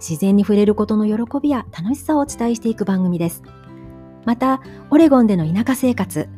[0.00, 3.42] 自然に触れることの喜びや楽しさをお伝えしていく番組です。
[4.24, 6.28] また、オレゴンでの田舎生活、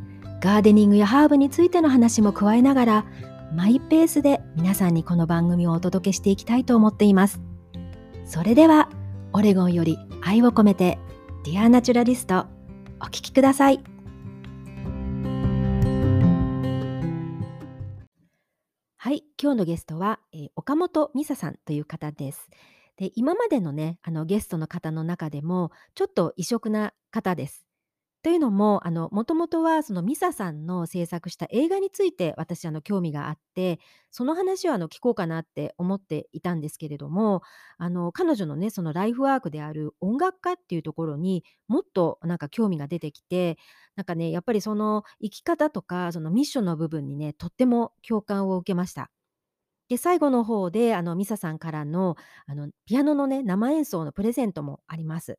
[0.40, 3.06] ガーデニングやハーブについての話も加えながら、
[3.54, 7.40] マイペースで皆さんにこの番組をお届けしていきたいと思っています。
[8.24, 8.88] それでは、
[9.32, 10.98] オレゴンより愛を込めて、
[11.44, 12.46] Dear Naturalist、
[13.00, 13.82] お聴きください。
[18.96, 22.48] はい、今日のゲストは、えー、岡本美沙さんという方です。
[23.02, 27.66] で、今までのね、あのゲストの方の中でも、ちょっと異色な方です。
[28.22, 33.80] というのも、もともとはそのミサさんの制作した映画について私あの興味があって、
[34.12, 37.42] その話をあの聞こうかなって思っていたんですけれども、
[37.76, 43.58] あの彼女のね、そのライフワークである音楽家っていうところにもっとなんか興味が出てきて、
[43.96, 49.10] なんかね、やっぱりその生き方とかそのミッションの部分にね、とっても共感を受けました。
[49.92, 55.38] で、最後の方で、あの、ミサさんからの、あの、ピアノのね、生演奏のプレゼントもあります。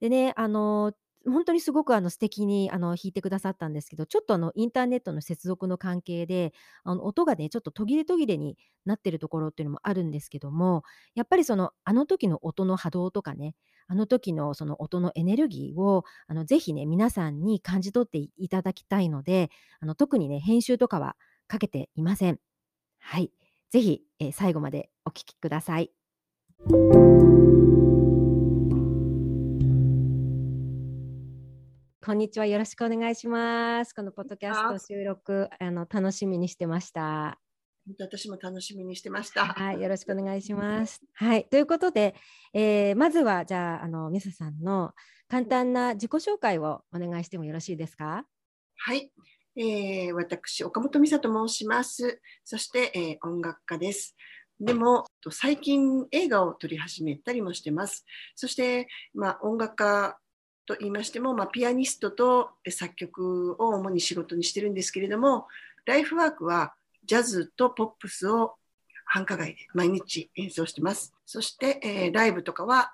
[0.00, 0.92] でね、あの、
[1.26, 6.52] 本当にすごくあの素敵にあの弾いてくださったんですけど、ちょっとあのインターネットの接続の関係で、
[6.84, 10.84] あの音がね、ちょっと途切れ途切れになってるところっていうのもあるんですけども、
[11.14, 13.54] やっぱりそのあの時の音の波動とかね、
[13.88, 19.50] あの時のその音のエネルギーをあのぜひね、皆さんに感じ取っていただきたいので、
[19.80, 21.16] あの特にね、編集とかは
[21.48, 22.38] かけていません。
[23.00, 23.32] はい。
[23.70, 25.90] ぜひ、えー、最後までお聞きください。
[32.04, 32.46] こんにちは。
[32.46, 33.92] よろしくお願いします。
[33.92, 37.40] このポッドキャスト収録、あの楽しみにしてました。
[37.98, 39.46] 私も楽しみにしてました。
[39.46, 41.02] はい、よろしくお願いします。
[41.14, 42.14] はい、ということで、
[42.52, 44.92] えー、まずはじゃああのミサさんの
[45.26, 48.24] 簡単な自己紹介をお願いしてもよろしいですか？
[48.76, 49.10] はい、
[49.58, 52.20] えー、私、岡本美沙と申します。
[52.44, 54.14] そして、えー、音楽家です。
[54.60, 58.04] でも、最近映画を撮り始めたりもしてます。
[58.34, 60.18] そして、まあ、音楽家
[60.66, 65.46] と言いましても、まあ、ピアニストと作曲を主に仕事にしてるんですけれども、
[65.86, 66.74] ライフワークは
[67.06, 68.56] ジャズとポップスを
[69.06, 71.14] 繁華街で毎日演奏してます。
[71.24, 72.92] そして、えー、ライブとかは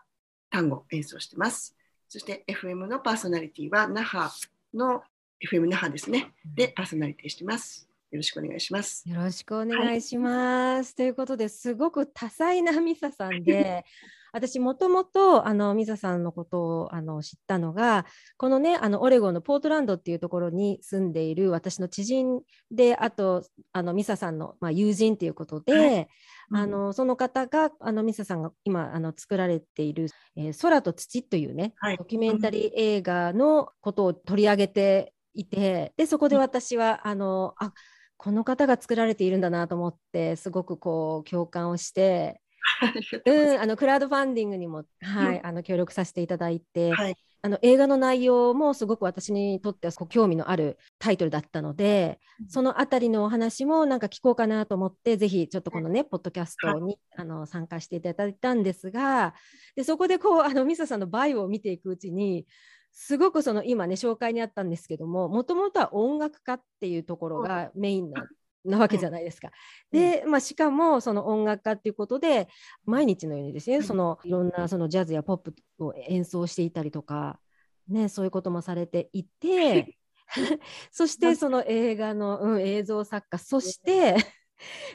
[0.50, 1.74] 単語演奏してます。
[2.08, 4.30] そして FM のパーソナリティは那覇
[4.74, 5.02] の
[5.50, 6.32] FM 那覇ですね。
[6.54, 7.88] で、パーソナリティしてます。
[8.10, 9.08] よろしくお願いします。
[9.08, 10.88] よろしくお願いします。
[10.88, 13.84] はい、ということですごく多彩なミサさんで、
[14.32, 18.06] 私もともとあのミサさんのことをあの知ったのが
[18.38, 26.08] このねあのオレゴンのポートランドっていうところに住んでいる私の知人であとあのミサさんの、まあ、友人っていうことで、はい
[26.54, 37.72] あのその方があのミサさんが今あの作られている「えー、空と土」というね、はい、ドキュメンタリー映画のことを取り上げていてでそこで私はあのあ
[38.16, 42.40] この方が作られているんだなと思ってすごくこう共感をして
[43.26, 59.34] うん、あのクラウドファンディングにも、はい、うん、あの協力させていただいて、はい、あの映画の内容もすごく私にとってはこう興味のあるタイトルだったので、うん、そのあたりのお話もなんか聞こうかなと思ってぜひちょっとこのね、ポッドキャストに、あの参加していただいたんですが
[59.74, 62.46] でそこでこうあのミサさんのバイオを見ていくうちに
[62.92, 68.26] すごくその今ね紹介にあったんですけどももともとは音楽家っていうところがメインな
[68.64, 69.50] なわけじゃないですか。
[69.92, 72.48] うん、で、まあ、しかもその音楽家っていうことで
[72.84, 77.40] 毎日のようにですね、うん、そのいろんなそのジャズやポップを演奏していたりとか、
[77.88, 79.98] ね、そういうこともされていて
[80.92, 84.16] そしてその映画の、うん、映像作家そして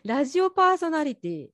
[0.06, 1.48] ラジオパーソナリティ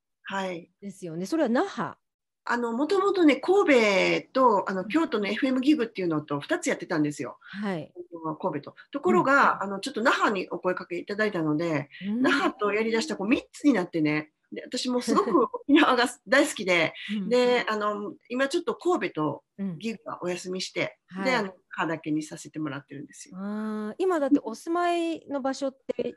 [0.82, 1.96] ですよね、はい、それは那覇
[2.46, 7.38] あの、もともとね、神戸とあの京都の FM ギグっていうのと2つやってたんですよ。
[7.40, 7.94] はい。
[8.40, 8.76] 神戸と。
[8.92, 15.30] ところが、うん、あの、ちょっと那覇にお声かけいただいたので、うん、那覇とやりだしたこう3つになってね、で私もすごく
[15.68, 19.44] 沖縄が大好きで、うん、で、あの、今ちょっと神戸と
[19.80, 23.38] ギグはお休みして、で、あの、歯だけにさせてもらってるんですよ。
[23.38, 26.16] あ今だってお住まいの場所って、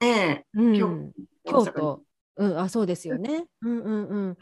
[0.00, 1.12] ええ、京
[1.72, 2.04] 都。
[2.36, 3.46] うん、あ、そうですよね。
[3.62, 4.38] うんうんうん。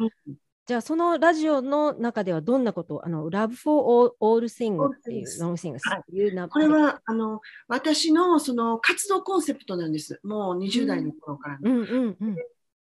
[0.67, 6.29] じゃあそのラジオの中ではどんなことあの Love for All, Things っていう All Things ってい。
[6.29, 10.19] う、これはあの私のその活動コンセプトなんです。
[10.25, 12.17] もう20代の頃からの。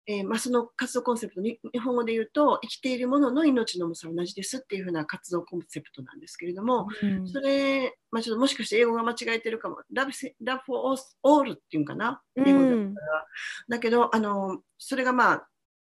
[0.08, 7.26] えーまあ、その活動コンセプトに日本語で言うと生きているものの命の重さは同じですっていうふうな活動コンセプトなんですけれども、うん。
[7.28, 9.78] それ、まあ、ちょっともしかして英語が間違えてるかも。
[9.92, 10.12] Love,
[10.44, 12.20] Love for All っていうんかな？
[12.36, 13.26] 英語だったら、
[13.68, 15.48] だけどあのそれがまあ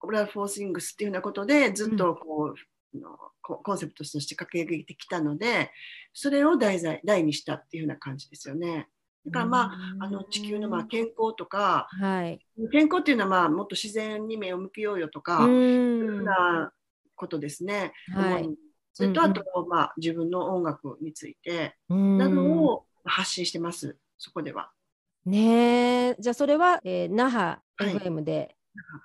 [0.07, 5.71] Love for Things っていうふうなことでずっとこう、あのココンセプトとして掲げてきたので
[6.13, 8.88] それを題材題にしたっていうふうな感じですよね。
[9.25, 12.39] だからまあ、あの地球のまあ健康とか、はい。
[12.71, 16.71] 健康っていうのはまあもっと自然に目を向けようよとか、うそういうふんうな
[17.15, 17.94] ことですね。
[18.15, 18.50] はい。
[18.94, 19.31] それとうんうん。
[19.31, 22.18] あと、まあ、自分の音楽についてうん。
[22.18, 24.71] などを発信してます、そこでは。
[25.25, 27.95] ねえ、じゃあそれは、えー那覇はい。
[27.97, 28.56] FM で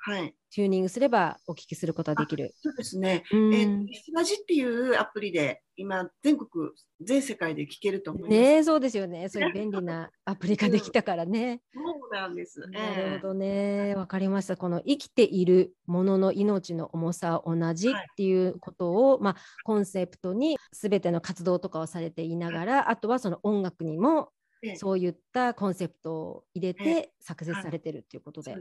[0.02, 0.34] はい。
[0.50, 2.54] チューニングすればお聞きすることができる。
[2.62, 3.24] そうですね。
[3.32, 6.70] うんえー、スマジっていうアプリで今全国
[7.02, 8.30] 全世界で聴けると思います。
[8.30, 9.28] ねえ、そうですよね。
[9.28, 11.60] そういう便利なアプリができたからね。
[11.74, 12.60] そうなんです。
[12.60, 13.94] なるほどね。
[13.96, 14.56] わかりました。
[14.56, 24.30] この生きているものの命の重さは同じっていうことを、まあ、コンセプトに全ての活動とかをされていながら、あとはその音楽にも
[24.62, 24.76] ええ。
[24.76, 28.56] そういったコンセプトを入れえて作成されてるっていうことで。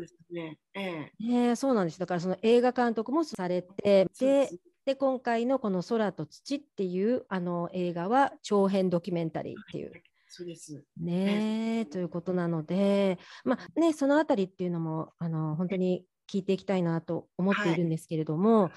[1.56, 2.00] そうなんです。
[2.00, 4.60] だからその映画監督もされて、です。
[4.86, 9.92] で今回のこの空と土っていうあの映画は長編ドキュメンタリーっていう。
[10.28, 10.84] そうです。
[11.00, 18.70] ねえということなので、まあね、そのあたりっていうのもあの本当に聞いていきたいなと思っているんですけれども、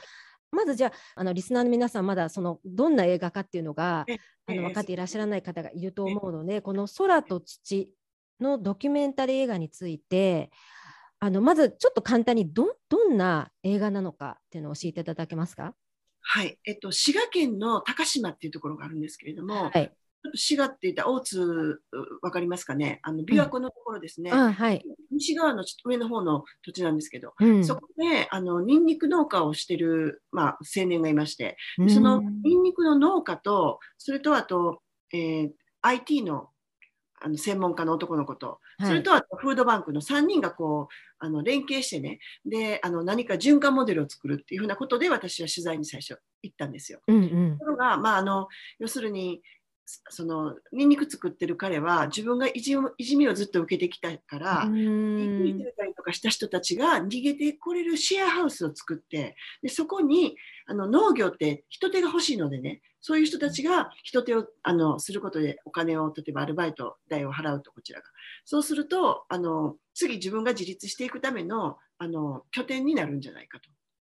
[0.50, 4.06] まずじゃああのリスナーの皆さんまだそのどんな映画かっていうのが
[4.47, 7.93] あの分かっていらっしゃらない方がいると思うので、この空と土
[8.41, 10.50] のドキュメンタリー映画について
[11.21, 15.75] あのまずちょっと簡単にどどんな映画なのかっていうのを教えていただけますか？
[16.21, 16.59] はい。
[16.65, 19.93] えっと、滋賀県の高島っていうところがあるんですけれども、はい。
[20.34, 21.80] 滋賀って言ったら大津、
[22.22, 23.00] わかりますかね？
[23.02, 24.30] あの、琵琶湖のところですね。
[24.32, 24.84] あはい。
[25.10, 34.82] 西側のちょっと上の方の土地なんですけど、うんそこで、あの、ニンニク農家をしてる、まあ、青年がいまして、でそのニンニクの農家と、それとあと、
[35.12, 36.48] えー IT の
[37.20, 47.00] あの専門家の男の子と、それとあとフードバンクの3人がこうあの連携してねであの何か循環モデルを作るっていうふうなことで私は取材に最初行ったんですよ。
[47.08, 47.20] うんう
[47.54, 48.46] んところが、まあ、あの
[48.78, 49.42] 要するに
[50.11, 60.37] そのニンニク作ってる彼は自分がいじいじめをずっと受けてきたから、う逃げてたりとかした人たちが逃げてこれるシェアハウスを作ってでそこに
[60.67, 68.06] あの農業って人手が欲しいのでねそういう人たちが人手をあのすることでお金を例えばアルバイト代を払うとこちらが
[68.44, 73.69] そうするとあの次自分が自立していくためのあの拠点になるんじゃないかと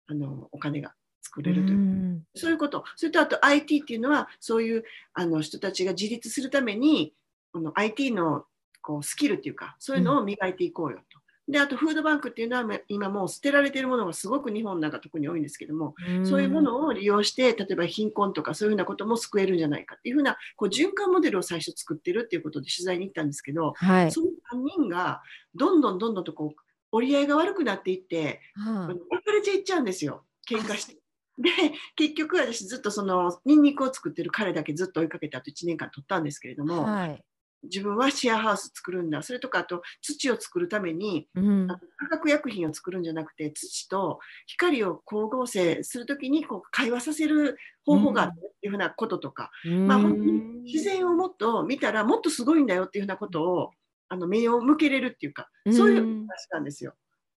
[0.07, 0.93] あのお金が
[1.23, 1.77] 作れるという。
[1.77, 2.83] うんそういうこと。
[2.95, 4.83] それとあと IT っていうのは、そういう
[5.13, 7.13] あの人たちが自立するために、
[7.51, 8.45] この IT の
[8.81, 11.19] こうスキルっていうか、そういうのを磨いていこうよと。
[11.47, 15.93] で、あとフードバンクっていうのは、ま今もう捨てられているものがすごく日本なんか特に多いんですけども、
[16.23, 24.11] そういうものを利用して、例えば貧困とかそういうふうなことも救えるんじゃないかっていうふうな、こう循環モデルを最初作ってるっていうことで取材に行ったんですけど、はい。
[24.11, 24.31] その3
[24.63, 25.21] 人が
[25.53, 26.61] どんどんどんどんとこう
[26.93, 31.02] 折り合いが悪くなっていって、はあ別れていっちゃうんですよ喧嘩して。
[31.37, 31.49] で
[31.95, 37.23] 結局私ずっとそのニンニクを作ってる彼だけずっと追いかけてあと1年間取ったんですけれども、はい。
[37.63, 41.79] 自分はシェアハウス作るんだそれとかあと土を作るためにうん化
[42.11, 50.31] 学薬品を作るんじゃなくて土と光を光合成するときにこう会話させる方法があるっていうふうなこととか、まあ本当に
[50.63, 53.71] 自然をもっと見たらもっとすごいんだよっていうふうなことを
[54.09, 56.93] あの目を向けれるっていうかそういううん話なんですよ。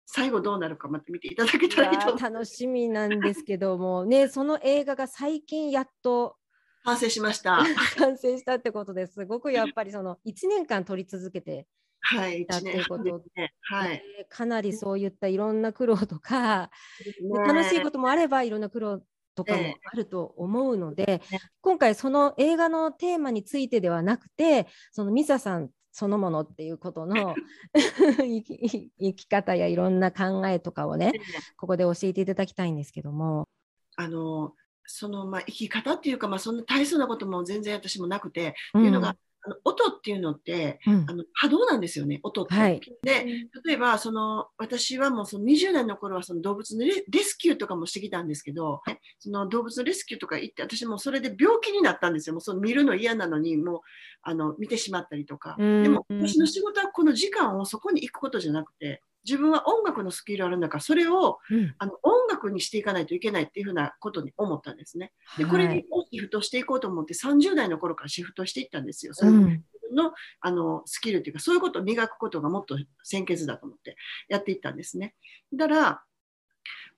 [0.07, 6.37] 最後どうなるかまた見ていただけたらいいと思いますいやー楽しみなんですけども ねその映画が最近やっと
[6.85, 7.59] 完成しました。
[7.99, 11.67] 完成したってことですごくやっぱりその1年間撮り続けて、
[11.99, 13.55] はい、だ1年っていうこと半ですね。
[13.63, 14.03] はい。
[14.19, 16.71] えーかなりそういったいろんな苦労とか、
[17.05, 19.03] で楽しいこともあればいろんな苦労
[19.35, 27.35] とかもええあると思うので、ね今回その映画のテーマについてではなくてそのミサさんそのものっていうことの
[28.21, 31.15] 生き方やいろんな考えとかをね
[31.57, 33.49] ここで教えていただきたいんですけども。
[33.97, 34.53] あの
[34.85, 39.17] そのまあ生き方っていうか、まあ、そんな大層なことも全然私もなくて、うんっていうのが
[39.65, 42.55] 音っていうのってうんあの波動なんですよね音って。
[42.55, 43.25] はいで
[43.65, 48.83] 例えばその私はもうその20代の頃はその動物のレレスキューとかもしてきたんですけど
[49.19, 53.81] その動物のレスキューとか行って私もそれで病気になったんですよもうその見るの嫌なのにもう
[54.23, 55.57] あの見てしまったりとか。
[55.59, 65.13] うんでも私の仕事はこの時間をそこに行くことじゃなくて自分は音楽のスキルあるんだからそれをうんあの音楽にしていかないといけないっていうふうなことに思ったんですね。
[65.37, 69.15] でこれはいにシフトしていこうと思って30代の頃からシフトしていったんですよ。
[69.15, 73.97] そのうん自分のあのスキルっていうかそういうことを磨くことがもっと先決だと思って
[74.29, 75.15] やっていったんですね。
[75.53, 76.03] だから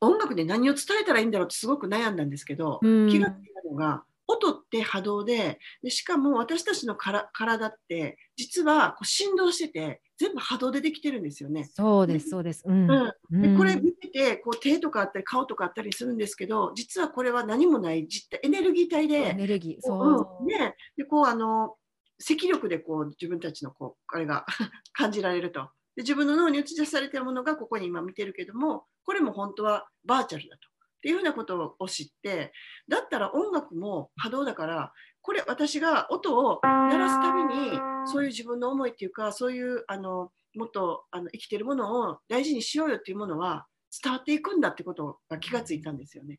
[0.00, 11.64] 音楽で何を伝えたらいいんだろうってすごく悩んだんですけど、うん気がついたのが音って波動ででしかも私たちのから体って実はこう振動してて全部波動でできてるんですよね。
[11.64, 12.62] そうです、そうです。
[12.66, 12.90] うん。
[12.90, 20.38] うん、でうんこれ見ててこう手とかあったり顔とかあったりするんですけど実はこれは何もない実体エネルギー体エでネルギー、そう。
[20.40, 21.76] うんね、でこうあの
[22.20, 24.44] 赤力でこう自分たちのこうあれが
[24.92, 30.68] 感じられるとで自分の脳に映し出されているものがここに今見てるけどもこれも本当はバーチャルだと
[30.98, 32.52] っていうふうなことを知って
[32.88, 43.66] だったら音楽も波動だからこれ私が音を鳴らすたびにそういう自分の思いっていうかそういうあのもっとあの生きてるものを大事にしようよっていうものは
[44.02, 46.38] 伝わっていくんだってことが気がついたんですよね。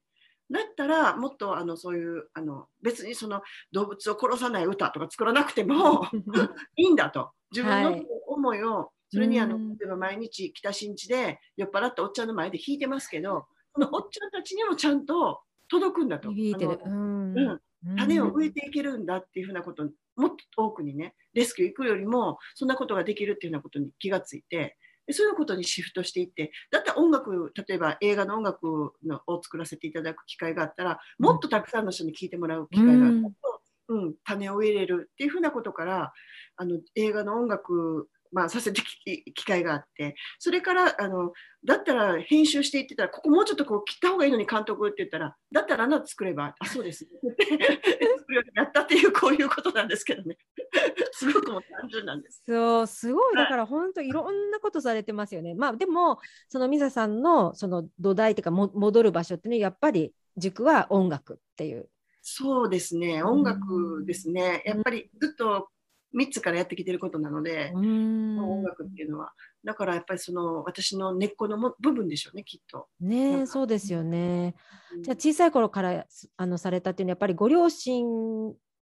[0.52, 6.08] だったらもっとあのそういうあの別にその動物を殺さない歌とか作らなくても
[6.76, 7.32] いいんだと。
[7.52, 8.08] 自分のはい。
[8.28, 9.78] 思いを、それにあのうん。
[9.78, 16.32] 例えば毎日北新地で酔っ払ったおっちゃんの前で弾いてますけどそのおっちゃんたちにもちゃんと届くんだと。
[16.32, 16.80] 響いてる。
[16.84, 18.62] あうんのうん、種を植えて。
[18.62, 19.86] ていけるんだっていうふうなことを
[20.16, 24.76] もっと多くにねレスキュー行くよりもそんなことができるっていうようなことに気がついて
[25.08, 36.14] でそういうことにシフトしていってだって音楽例えば映画の音楽のを作らせていただく機会があったらもっとたくさんの人に聞いてもらう機会があったと、うん種を植えれるっていうふうなことから
[36.58, 40.16] あの映画の音楽まあ、させてき機会があって。
[40.38, 41.32] それからあの
[41.66, 50.38] だったら編集していってたらここもうちょっとこう切った方がいいのに監督って言ったらだったらあなた作ればあそうですって言って作るようになったっていうこういうことなんですけどね。
[51.12, 52.44] すごくもう単純なんです。
[52.48, 53.46] そう、すごい、はい。
[53.46, 55.54] だから本当いろんなことされてますよね。
[55.56, 61.90] まあでも、そのミサさんのその土台っていうかも戻る場所ってね、やっぱり塾は音楽っていう。
[62.22, 63.24] そうですね。
[63.24, 64.62] 音楽ですね。
[64.66, 65.70] やっぱりずっと
[66.16, 68.40] 3つからやってきてることなので、うん。
[68.40, 69.32] 音楽っていうのは。
[69.64, 72.88] だからやっぱりその私の根っこのも部分でしょうねきっと。
[73.00, 74.56] ねそうですよね。
[74.96, 75.04] うん。
[75.04, 78.06] じゃあ小さい頃からすあのされたっていうのはやっぱりご両親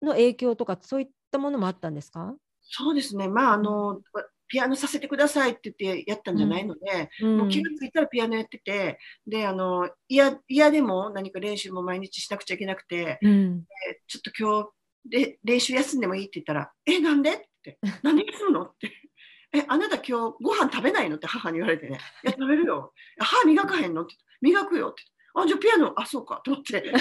[0.03, 2.35] の影響とかそういったものもあったんですか？
[2.62, 3.29] そうですね。
[3.29, 4.00] まああの
[4.49, 7.39] ピアノさせてくださいって言ってやったんじゃないので、うん。
[7.39, 14.71] もう気がついたらピアノやっててであの嫌嫌でも何か練習も毎日しなくちゃいけなくて、うん、えちょっと今日
[15.09, 18.92] で練習休んでもいいって言ったら「えなんで?」って「なんで休むの?」って
[19.52, 25.02] 「えあなた今日ご飯食べないの?」って母に言われてね「いや食べるよ」「歯磨かへんの?」って「磨くよ」って
[25.35, 26.92] 「あじゃあピアノあそうか」と思って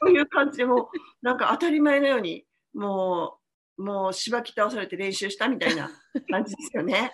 [0.00, 0.88] そういう感じでもう
[1.22, 2.44] なんか当たり前のように
[2.74, 3.42] もう
[3.78, 5.90] もうしばき倒されて練習したみたいな
[6.30, 7.10] 感じですよね。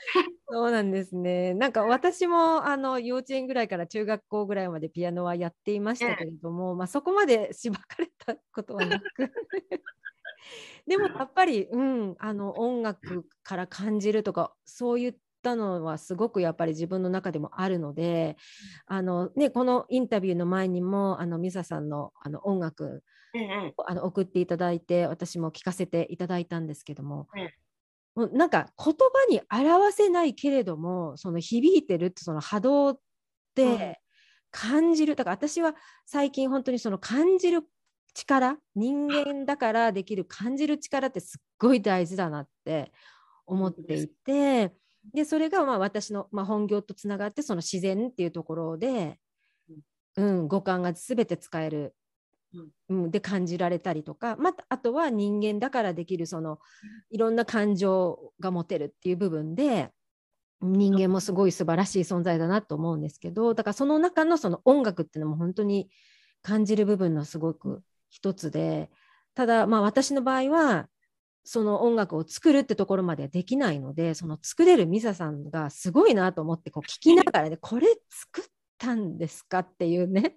[0.50, 1.54] そうなんですね。
[1.54, 9.04] なんか私もあの幼稚園ぐらいから中学校ぐらいまでピアノはやっていましたけれども、まあそこまでしばかれたことはなく。
[10.86, 18.36] でもやっぱり、うん、あの音楽から感じるとかそういったのはすごくやっぱり自分の中でもあるので
[18.86, 23.02] あの、ね、このインタビューの前にもあのミサさんのあの音楽
[23.34, 27.28] ええあの送っていただいて私も聞かせていただいたんですけども、
[28.16, 33.00] うなんか言葉に表せないけれどもその響いてるってその波動っ
[33.64, 33.78] うん。
[33.78, 34.00] て
[34.50, 35.74] 感じる、だから私は
[36.06, 37.62] 最近本当にその感じる
[38.14, 42.92] 力人間だからできる感じる力ってすっごい大事だなって
[43.46, 44.72] 思っていて
[45.14, 49.18] でそれがまあ私の、まあ、本業とつながってその自然っていうところで、
[50.16, 51.94] うん、五感が全て使える、
[52.88, 56.58] うん、で感じられたりとか、またあとは人間だからできるその
[57.10, 59.90] いろんな感情が持てるっていう部分で
[60.60, 65.88] 人間もすごい素晴らしい存在だなと思うんですけどだからその中のその音楽っていうのも本当に
[66.42, 68.90] 感じる部分のすごく一つで
[69.34, 70.88] ただまあ私の場合は
[71.44, 78.44] その音楽を作るってところまではできないのでその作れるミサさんがすごいなと思ってこう聞きながらねこれ作っ
[78.76, 80.36] たんですかっていうね。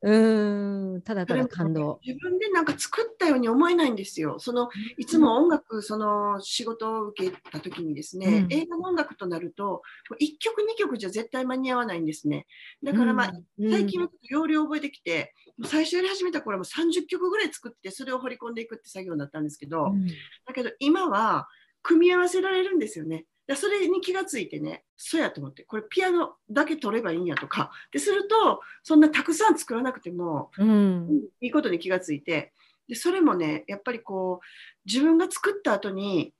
[0.00, 1.98] うーんただただ感動。
[2.06, 4.38] 自分でなんか作ったように思えないんですよ。
[4.38, 9.82] そのいつも音楽、その仕事を受けた時にですね、うん映画の音楽となると、
[10.20, 12.46] 1曲、2曲じゃ絶対間に合わないんですね。
[12.82, 20.06] だからまあ、うん最近はちょっと要領を覚えてきて、最初やり始めた頃はもう30曲ぐらい作って、それを掘り込んでいくって作業だったんですけど、うん
[20.46, 21.48] だけど今は
[21.82, 23.24] 組み合わせられるんですよね。
[23.48, 31.08] だそれに気がついてね、そうやと思って、これピアノだけ取ればいいんやとか、ですると、そんなたくさん作らなくても、うん。
[31.40, 32.52] いいことに気がついて
[32.88, 34.46] でそれもねやっぱりこう
[34.86, 36.32] 自分が作った後に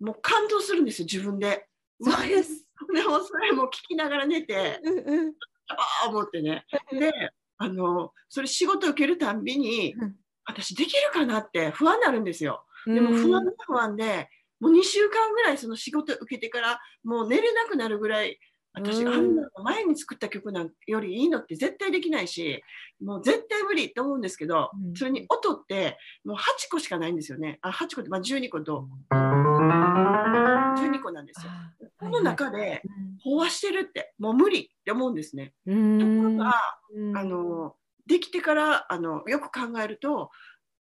[0.00, 1.66] もう感動するんですよ自分で。
[2.00, 2.66] そうです。
[2.94, 5.34] でもそれも聞きながら寝てうんうん。
[5.68, 6.64] ああ思ってね。
[6.92, 7.12] で
[7.58, 10.16] あのそれ仕事受けるたんびにうん。
[10.44, 12.64] 私できるかなって不安になるんですよ。
[12.86, 14.28] でも不安で不安で
[14.60, 18.38] もう2週間ぐらいその仕事受けてからもう寝れなくなるぐらい
[18.76, 22.62] 私、あんな前に作った曲なんよりいいのって絶対できないし、
[23.02, 27.58] もう絶対無理って思うんですけど、うん、それに音ってもう8個しかないんですよね。
[27.62, 31.52] あ8個って、まあ、12個と、12個なんですよ。
[31.98, 32.82] この中で
[33.24, 35.54] 飽和してるって、もう無理って思うんですね。
[35.64, 36.52] ところが、
[37.14, 40.30] あの、できてからあのよく考えると、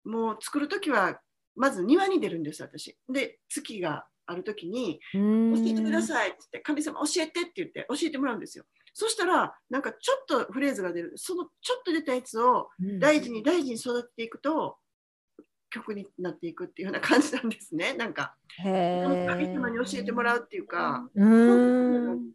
[0.05, 1.21] もう作る時は
[1.57, 2.97] まず庭に出るんです私。
[3.09, 5.21] で月がある時に「教
[5.67, 8.65] えてください」ってって「神様教えて」って言って教えてもらうんですよ。
[8.93, 11.13] そしたらなんかちょっとフレーズが出る。
[11.17, 14.79] そのちょっと出たやつを大事に大事に育てていくと
[15.71, 17.95] 曲になっていくっていうような感じなんですね。
[17.95, 21.09] なんか神様に教えてもらうっていうか。
[21.15, 22.33] うん。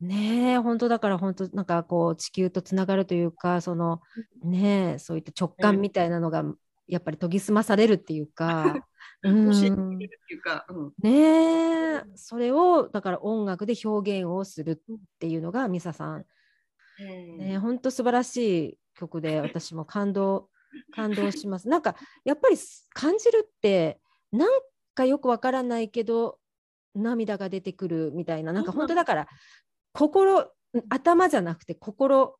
[0.00, 4.02] ねえ本当だから本当なんかこう地球とつながるというかその
[4.42, 6.44] ねそういった直感みたいなのが
[6.86, 8.76] やっぱり研ぎ澄まされるっていうか。
[9.22, 16.24] うん、教えてくれるっていうか、うん、ねそれをだから音楽で表現をするっていうのがミサさん、
[17.38, 20.48] ね、本当素晴らしい曲で 私も感動
[20.94, 21.68] 感動します。
[21.68, 22.56] なんかやっぱり
[22.92, 24.00] 感じるって
[24.30, 24.60] なん
[24.94, 26.38] かよくわからないけど
[26.94, 28.52] 涙が出てくるみたいな。
[28.52, 29.28] なんか本当だから
[29.92, 30.50] 心
[30.90, 32.36] 頭じゃなくて心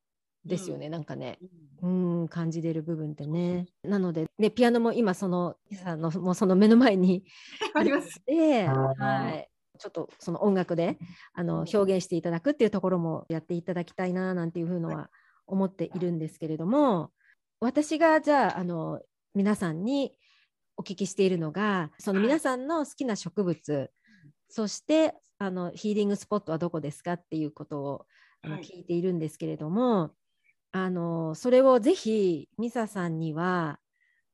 [0.46, 1.38] ですよね、うん、なんかね、
[1.82, 3.66] うん、感じれる部分ってね。
[3.82, 7.24] なので、ね、ピアノも今そのさのもうその目の前に
[7.74, 8.22] あります。
[8.26, 9.48] で、はい、
[9.78, 10.98] ちょっとその音楽で
[11.34, 15.10] あの表現していただくっていうところもやっていただきたいななんていうふうのは
[15.46, 17.10] 思っているんですけれども、
[17.60, 19.00] 私がじゃああの
[19.34, 20.18] 皆さんに
[20.76, 23.90] お聞きしているのがその皆さんの好きな植物、
[24.48, 28.06] そしてあのヒーリングスポットはどこですかっていうことを
[28.42, 30.12] あの聞いているんですけれども、
[30.76, 33.78] あのそれをぜひミサさんには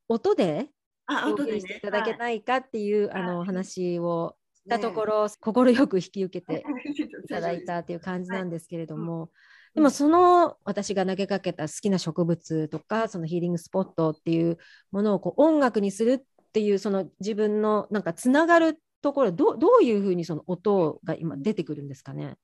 [0.09, 0.71] 音で
[1.09, 5.53] 表現していただけないかっていう、あの話をしたところ快、
[5.87, 6.65] く引き受けて
[7.25, 9.31] いただいたっていう感じなんですけれども、
[9.77, 14.59] でもその私が投げかけた好きな植物とかそのヒーリングスポットっていう
[14.91, 22.37] ものをこう音楽にするっていうその自分のなんかつながるところどどういうふうにその音が今出てくるんですかね？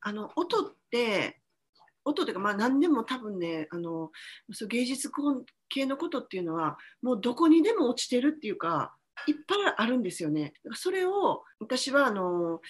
[0.00, 1.42] あの音って
[2.06, 4.10] 音というか、まあ、何でも多分ねあの
[4.52, 5.10] そう芸術
[5.68, 8.94] 系のことっていうのはもうどこにでも落ちてるっていうか
[9.26, 10.54] いっぱいあるんですよね。
[10.74, 12.60] それを私はあの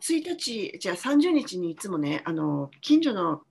[0.00, 3.42] 1日じゃあ30日にいつもねあの近所の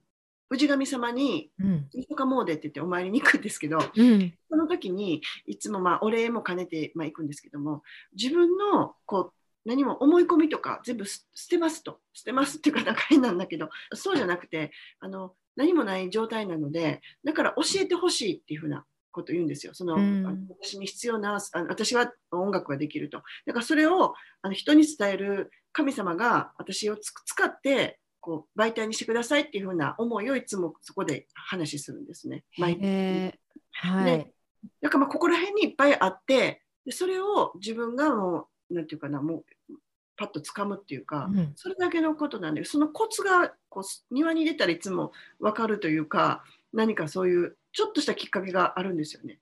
[0.52, 1.50] 氏神様に
[1.94, 7.82] 「いとか詣」って言ってお参りに行くんですけど、うん、その時にいつもまあお礼も兼ねて、まあ、行くんですけども
[8.16, 9.34] 自分のこう
[9.66, 19.74] 何も思い込みとか全部捨てますと捨てますっていうかなんか変なんだけどそうじゃなくてあの何もない状態なのでだから教えてほしいっていうふうなこと言うんですよ。
[19.74, 23.24] その、うん、私に必要なあ私は音楽ができると。
[23.46, 27.14] だからそれをあの人に伝える神様が私を使
[27.46, 32.44] ってこう媒体にしてくださいっていうふうな思いをいつもそこで話するんですね。
[32.58, 33.40] 毎日。
[33.72, 34.34] はい、
[34.82, 39.74] だからまあここら辺にいっぱいあってでそれを自分がもうなんていうかなもう
[40.18, 49.40] パッと掴むっていうか、うん、それだけのことなんでそのコツがこう庭に出たらいつも分かるというか何かそういうちょっとしたきっかけがあるんですよね。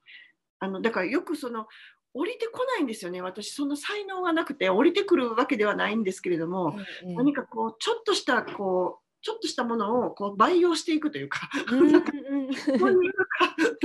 [0.60, 1.68] あのだからよくその
[2.14, 12.12] 降りてこないんですよね私その才能がなくて降りてくるわけではないんですけれども、うん、何かこうちょっとしたこうちょっとしたものをこう培養していくというか、うん、なんか
[12.78, 13.14] そういう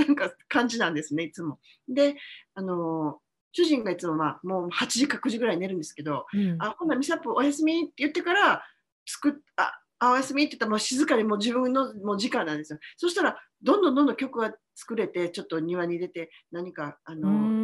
[0.05, 1.59] なんか感じなんですねいつも。
[1.87, 2.15] で
[2.55, 3.19] あの
[3.51, 8.63] 主人がいつも、まあ、もう8時か9時ぐらい寝るんですけど、うん、あ、ほな、ミサップおやすみって言ってから、
[9.05, 12.79] 作っ、あ、あおやすみって言ったらもう静かにもう自分のもう時間なんですよ。
[12.97, 17.59] そしたら、どんどんどんどん曲が作れて、ちょっと庭に出て、何か、あの、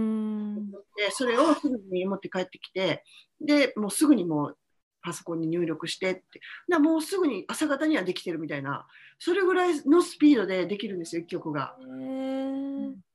[0.98, 3.04] でそれをすぐに持って帰ってきて、
[3.40, 4.58] で、もうすぐにもう
[5.02, 6.24] パソコンに入力してって、
[6.68, 8.88] だもうすぐに朝方にはできてるみたいな、
[9.20, 11.78] それぐらいのスピードでできるんですよ、1曲が。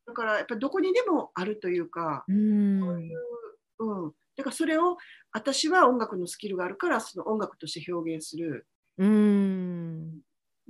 [0.06, 3.18] だからやっぱりどこにでもあるというか、うん、そういう、
[3.78, 4.96] うん、だからそれを
[5.32, 8.66] 私は音楽のスキルがあるからその音楽として表現する、
[8.98, 10.20] うん、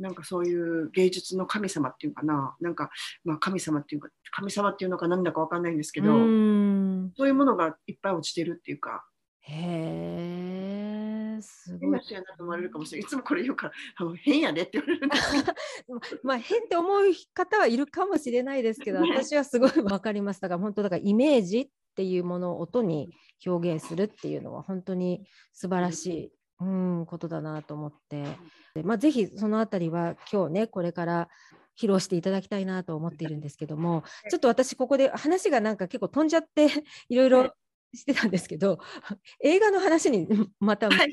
[0.00, 2.56] なんかそういう芸術の神様っていうかな。
[2.60, 2.90] なんか、
[3.24, 9.04] まあ、神様っていうか神様っていうのか何だか分かんないんですけど、うん、そういうものがいっぱい落ちてるっていうか。
[9.42, 10.39] へえ、
[11.42, 12.00] すごい。
[12.06, 13.06] 変なと思われるかもしれない。
[13.06, 17.02] いつもこれ言うから、あの変やでって言われるんです まあ変って思う
[17.34, 20.40] 方はいるかもしれないですけど、私はすごい分かります。
[20.40, 23.10] だから本当だからイメージっていうものを音に
[23.46, 26.32] 表現するっていうのは本当に素晴らしい。
[26.62, 28.24] うん、ことだなと思って、
[28.74, 31.28] でまあ、ぜひそのあたりは今日ねこれから
[31.80, 36.68] 披露していただきたいなと思っているんですけどもちょっと私ここで話がなんか結構飛んじゃって
[37.08, 37.54] いろいろ
[37.94, 38.78] してたんですけど
[39.42, 40.28] 映画の話に
[40.60, 41.12] また、はい、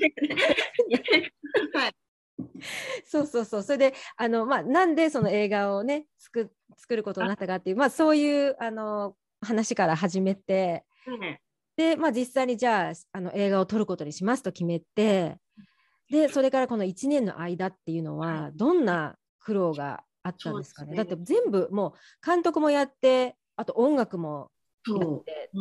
[3.05, 3.63] そうそうそう。
[3.63, 10.83] それであの、まあ、なんでその映画をね作作ることになったかっていうまあ、そういうあの話から始めて、
[11.75, 15.37] で、まあ、実際にじゃああの映画を撮ることにしますと決めて
[16.09, 24.51] でそれからこの1年の間っていうのはどんな苦労があったんですかね、ね、だって全部もう監督もやってあと音楽も
[24.87, 25.51] やって。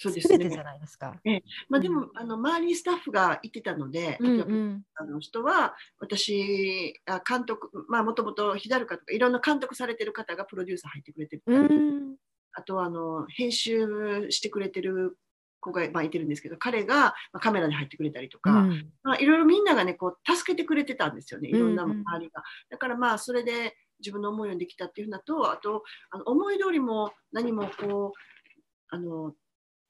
[0.00, 0.48] そうですね。
[0.48, 1.16] じゃないですか。
[1.24, 12.16] えまあ、でも、うん、あの周りにスタッフがいてたので、うんうん、あの人は私あ監督まあもともとヒダルカとかいろんな監督されてる方がプロデューサー入ってくれてる、うん、
[12.52, 15.18] あとはあの編集してくれてる
[15.60, 22.14] 子が、まあ、いてるんですけど彼が、まあ、カメラに入ってくれたりとか、うん、まあ、いろいろみんながねこう助けてくれてたんですよねいろんな周りが。
[22.14, 22.30] うんうん、
[22.70, 29.32] だからまあそれで自分の思いようにできたっていうのとあとあの思い通りも何もこうあの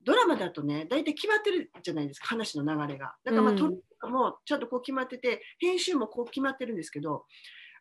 [0.05, 3.15] ドラマだとね大体決まってるじゃないですか話の流れが。
[3.25, 7.25] だからまあ、撮るとかもちゃんとこう決まってて編集もこう決まってるんですけど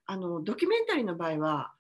[0.06, 1.72] あのドキュメンタリーの場合は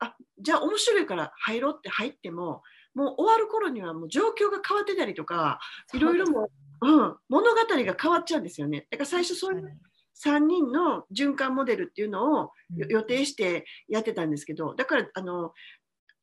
[0.00, 2.62] あじゃあ面白いから入ろうって入っても
[2.94, 5.60] もう終わる頃にはもう状況が変わってたりとか
[5.94, 6.48] いろいろも
[6.82, 8.86] う、うん、物語が変わっちゃうんですよね。
[8.90, 9.78] だから最初そういう
[10.24, 15.52] 3人の循環モデルっていうのを予定してやってたんですけどだからあの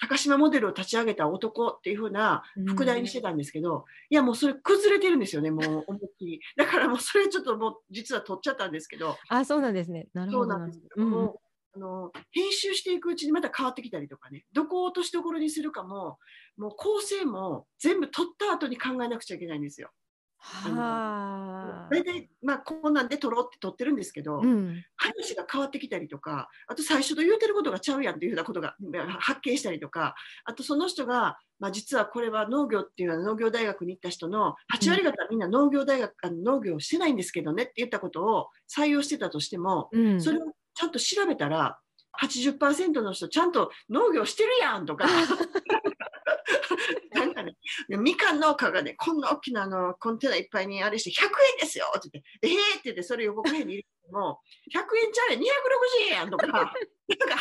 [0.07, 6.39] 高島モデルを立ち上げた男っていう風な副題にしてたんですけど、うん、いやもうそれ崩れてるんですよねもう思いっきり。
[6.55, 9.17] だからもうそれちょっともう実は取っちゃったんですけど。
[9.29, 10.07] あそうなんですね。
[10.13, 11.05] なるほどそうなんですけど。
[11.05, 11.39] も、
[11.75, 16.19] うん、あの編集していくうちにまた変わってきたりとかねどこを落としどころにするかも
[16.57, 19.91] もう構成も全部取った後に考えなくちゃいけないんですよ。
[20.45, 28.75] は大体、まあ、こんなんで撮ろうって撮ってるんですけど、うん、話が変わってきたりとかあと最初と言うてることがちゃうやんっていうようなことが
[29.19, 40.41] 発見したりとかあとその人が、まあ、実はこれは農業っていうのは農業大学に行った人の8割方みんな農業大学、あの農業をしてないんですけどねって言ったことを採用してたとしても、うん、それを
[40.73, 41.79] ちゃんと調べたら
[42.21, 45.07] 80%の人ちゃんと農業してるやんとか
[47.25, 47.55] なんかね、
[47.89, 51.29] みかん農家がね、こんな大きなあのコンテナいっぱいにあれして100円
[51.61, 54.39] ですよって言って、えーって言ってそれ横辺に入れても、
[54.73, 55.45] 100円ちゃうやん、260
[56.11, 56.71] 円やんとか、なんか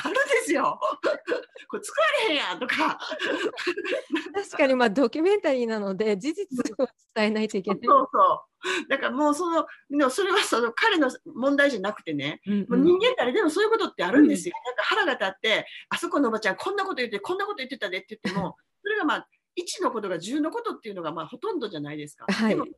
[0.05, 0.79] あるんですよ。
[1.69, 2.99] これ作られへんやんとか。
[4.35, 7.81] 確かにまあドキュメンタリーなので事実を伝えないといけない。
[7.83, 8.45] そうそ
[8.85, 8.89] う。
[8.89, 14.55] だからもうその、でもそれはその彼の問題じゃなくてね、うんうん、もう人間誰でもそういうことってあるんですよ。
[14.57, 22.27] うん、なんか腹が立って、あそこのおばちゃんこんなこと言って、こんなこと言ってたでって言っても、それがまあ1のことが10のことっていうのがまあほとんどじゃないですか。
[22.29, 22.77] はい、でもそれ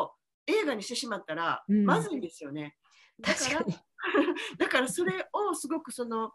[0.00, 0.12] を
[0.46, 2.76] 映画にしてしまったらまずいんですよね。
[3.18, 3.66] うん、だから
[4.58, 6.32] だからそれをすごくその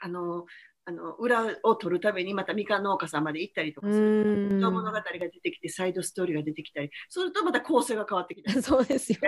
[0.00, 0.46] あの
[0.84, 4.58] あの裏を取るためにまたみかん農家さんまで行ったりとかする。
[4.60, 8.62] 物語が出てきてサイドストーリーが出てきたりするとまた構成が変わってきたり。
[8.62, 9.18] そうですよ、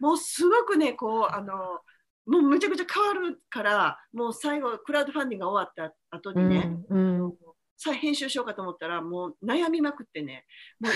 [0.00, 1.80] もうすごくねこうあの
[2.26, 7.36] もうめちゃくちゃ変わるからもう最後クラウドファンディングが終わった後にね、うんうん、
[7.76, 10.46] 再編集しようかと思ったらもう悩みまくってね
[10.80, 10.88] も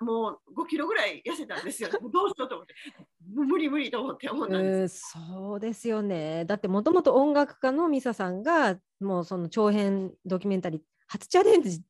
[0.00, 1.90] うもう5キロぐらい痩せたんですよ。
[2.12, 2.74] どうしようと思って。
[3.32, 6.44] 無理無理と思って思ったんです、えー、そうですよね。
[6.46, 11.82] だってもともと音楽家のミサさんがもうその長編ドキュメンタリー初チャレンジ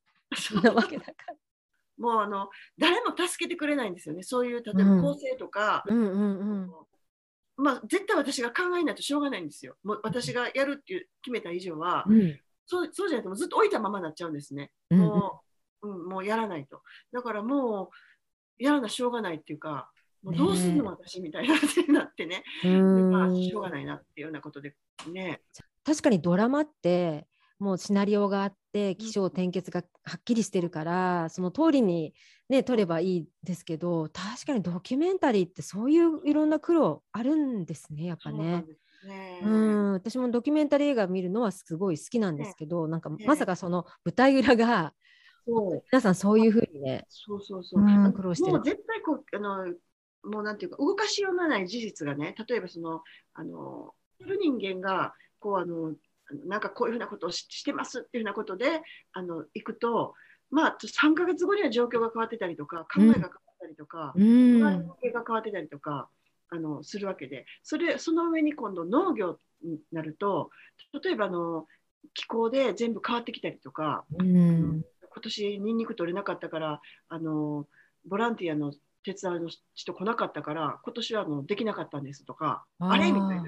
[0.61, 1.35] なわけだから。
[1.97, 4.23] もうあの誰も助けてくれないんですよね。
[4.23, 6.61] そういう例えば構成とか、うんうんうん。
[6.63, 6.71] うん
[7.57, 9.75] まあ、絶対私が考えないとしょうがないんですよ。
[9.83, 12.39] もう私がやるっていう決めた以上は、うん、
[12.71, 14.71] そうそうじゃないとずっと置いたままになっちゃうんですね。
[14.89, 15.41] も
[15.81, 16.81] う、うん、もうやらないと。
[17.11, 17.89] だからも
[18.59, 19.91] う、やらなしょうがないっていうか、
[20.23, 24.73] もうどうすんの、私みたいな感じになってね、まあ、しょうがないなっていうようなことで
[25.11, 25.41] ね。
[25.83, 27.27] 確かにドラマって
[27.61, 32.15] もうシナリオがあって起承転結がはっきりしてるから、うん、その通りに
[32.49, 38.65] ね撮ればいいですけど確かにドキュメンタリーってそういういろんな苦労あるんですねやっぱね。
[39.07, 39.93] ね、うん。
[39.93, 44.93] 私もドキュメンタリー映画見るのはすごい好きなんですけど、ね、なんかまさかその舞台裏が、
[45.47, 45.83] そう。
[45.91, 48.53] 皆さんそういうふうにねそうそうそう、うん、苦労してる。
[48.53, 49.73] もう絶対こうあの
[50.23, 53.01] もうなんていうか動かしようがない事実がね例えばその
[53.33, 55.93] あの人間がこうあの
[56.45, 58.81] なんかこういうふうなことをしてますっていうふうなことで
[59.13, 60.13] あの行くと
[60.49, 66.09] まあ3か月後には状況が変わってたりとか考えが変わったりとか、うん、が変わってたりとか。
[66.51, 67.45] あのするわけで。
[67.63, 70.51] それその上に今度農業になると
[71.03, 71.65] 例えばあの
[72.13, 77.67] 気候で全部変わってきたりとか、うん、今年にんにく取れなかったからあの
[78.05, 83.43] ボランティアの手伝いの人来なかったから今年はあのできなかったんですとかあれみたいな。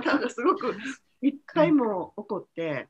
[0.00, 0.76] なんかすごく
[1.26, 2.88] 一回も起こって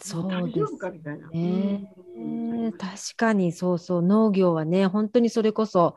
[0.00, 1.28] そうです夫かみたいな。
[1.28, 5.96] ねうん確かにそうそう農業はね本当にそれこそ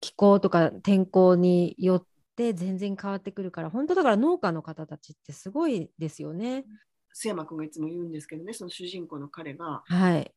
[0.00, 6.64] 気候とか天候によって全然変わってくるから本当だから農家の方たちってすごいですよね。
[7.14, 10.32] 須山君がいつも言うんですけどねその主人公の彼がはい。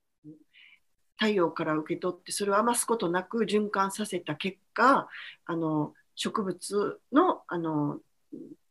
[1.19, 5.09] 太陽から受け取ってそれを余すことなく循環させた結果
[5.45, 7.97] あの植物のあの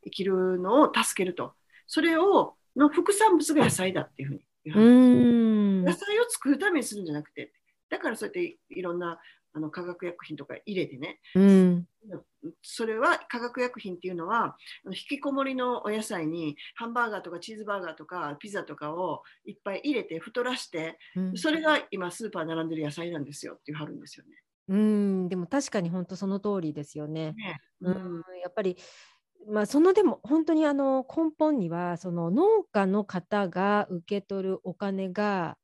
[0.04, 1.55] 生きるのを助けると
[1.86, 5.92] それをの副産物が野菜だっていうふうに言う野。
[5.92, 7.52] 菜を作るためにするんじゃなくて
[7.88, 9.18] だからそうやっていろんな
[9.54, 11.86] あの化学薬品とか入れてねうん。
[12.62, 24.32] それは化学薬品っていうのは引きこもりのお野菜にハンバーガーとかチーズバーガーとかピザとかをいっぱい入れて太らしてうんそれが今スーパー並んでる野菜なんですよっていうはるんですよね。
[24.68, 27.32] うん、でも確かに本当その通りですよね。
[27.32, 28.76] ねううんん、やっぱり、
[29.48, 35.56] まあ、そのでも本当にあの根本にはその農家の方が受け取るお金が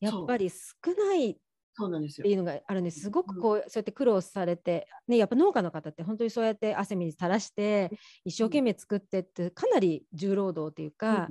[0.00, 1.40] やっぱり少ないって。
[1.76, 7.90] いうのがあるんですすごくこうそうやって苦労されて、ね、やっぱ農家の方って本当にそうやって汗水垂らして
[8.24, 11.26] 一生懸命作ってってかなり重労働っていうか、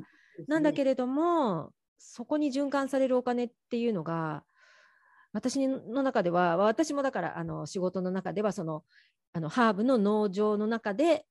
[0.49, 4.43] なんだけれどもそこに循環されるお金っていうのが
[5.31, 8.83] 私の中では私もだからあの仕事の中ではその
[9.31, 11.25] あのハーブの農場の中で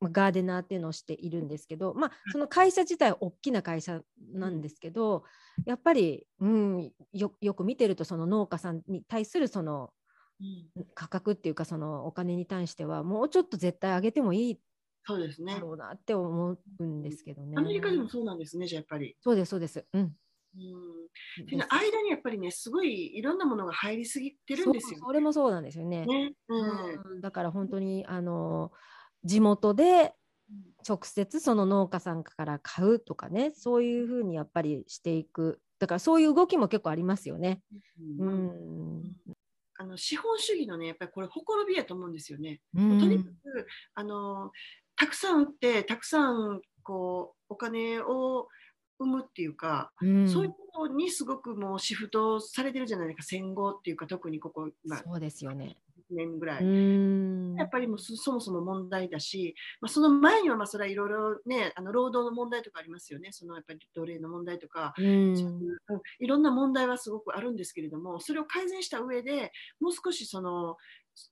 [0.00, 4.00] まあガーデナーっていうのをしているんですけど、まあ、その会社自体は大きな会社
[4.32, 5.24] なんですけど
[5.66, 9.90] やっぱり、うん、よよく見てるとその農家さんに対するその
[10.40, 14.60] うん価格っていうかそのお金に対してはもうちょっと絶対上げてもいい
[15.08, 15.60] そうですねだ。
[15.60, 17.54] ろうなって思うんですけどね。
[17.56, 19.16] アメリカでもそうなんですね、じゃあやっぱり。
[19.20, 19.86] そうですそうです。
[19.94, 20.02] うん。
[20.02, 20.08] うん
[21.42, 26.04] っていうのは間にやっぱりね、すごいいろんなものが入りすぎてるんですよそうそれもそうなんですよね。
[26.04, 26.34] ね。
[26.48, 28.70] うんうんだから本当にあの
[29.28, 30.14] 地元で
[30.88, 35.60] 直接その農家さんから買うとかねそういうふうにやっぱりしていく。
[35.78, 37.60] だからそういう動きも結構ありますよね。
[38.18, 38.46] ううん。
[39.00, 39.16] ん
[39.80, 42.60] あの資本主義のね、やっぱりこれ、ほころびやと思うんですよね。
[42.74, 44.50] うとにかんくあの
[44.96, 48.48] たくさん売って、たくさんこうお金を
[48.98, 50.28] 生むっていうか、うん。
[50.28, 55.76] そういうことにすごくもうシフトされてるじゃないですか、戦後っていうか、特にここ、まあ、そうですよね。
[56.10, 56.64] 1年ぐらい。
[56.64, 70.76] うんやっぱりもうそそもそも問題だし、まあ、その前にはまあそれはいろいろね、あの労働の問題とかありますよね、そのやっぱり奴隷の問題とか、うんいううんいろんな問題はすごくあるんですけれども、それを改善した上でもう少しその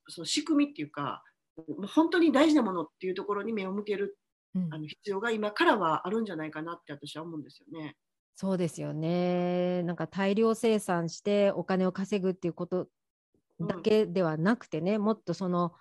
[0.09, 1.23] その仕組みっていうか、
[1.57, 4.17] もう本当に大事なものっていうところに目を向ける
[4.55, 7.95] うんあの必要が今からはあるんじゃないかなって私は思うんですよね。
[8.35, 9.81] そうですよね。
[9.83, 12.87] なんか大量生産してお金を稼ぐっていうこと
[13.59, 15.73] だけではなくてね、もっとその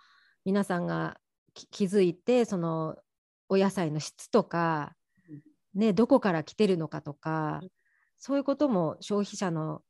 [0.44, 1.18] 皆さんが
[1.54, 2.96] き気づいてその
[3.48, 4.94] お野菜の質とか、
[5.74, 7.68] ね、どこから来てるのかとか、うん。
[8.18, 9.82] そういうことも消費者の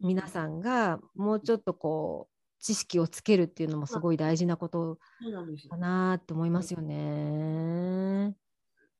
[0.00, 4.98] 皆さんがもうちょっとこう知識をつけるっていうのもすごい大事なこと
[5.70, 8.36] かなって思いますよね。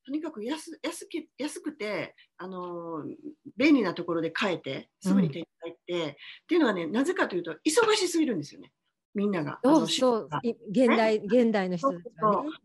[0.06, 3.14] とにかく安安け安くて、あのー
[3.58, 6.14] 便利なところで買えて、すぐに手に入って、っ
[6.46, 8.70] ていうのはね、なぜかというと、忙しすぎるんですよね、
[9.14, 9.58] みんなが。
[9.64, 12.12] そうそうい現代現代の人たちね。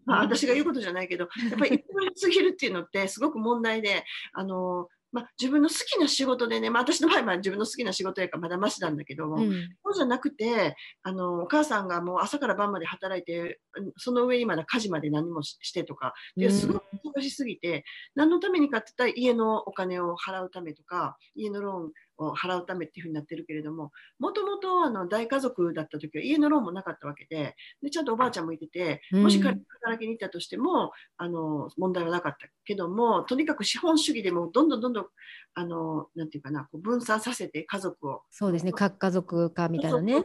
[0.05, 1.83] まあ、私が言うことじゃないけど、やっぱり忙し
[2.15, 9.51] すぎるっていうのってすごく問題で、あのまあ、自分の好きな仕事でね、まあ、私の場合は自分の好きな仕事やからまだましなんだけども、うん。
[9.83, 16.83] そうじゃなくてあのお母さんがもう朝から晩まで働いてうんその上にまだ家事まで何もししてとかですごく
[17.21, 29.23] 忙しすぎて、何のためにかって言ったら家のお金を払うためとか家のローンを払うためっていうふうになってるけれどももともとあの大家族だった時は家のローンもなかったわけででちゃんとおばあちゃんもいててうん。
[29.23, 29.63] もし働
[29.97, 35.05] きに行ったとしてもあの問題はなかったけどもとにかく資本主義でもどんどんどんどん
[35.53, 38.21] あのなんていうかなこう分散させて家族を。
[38.29, 40.23] そうですね、核家族化みたいなね。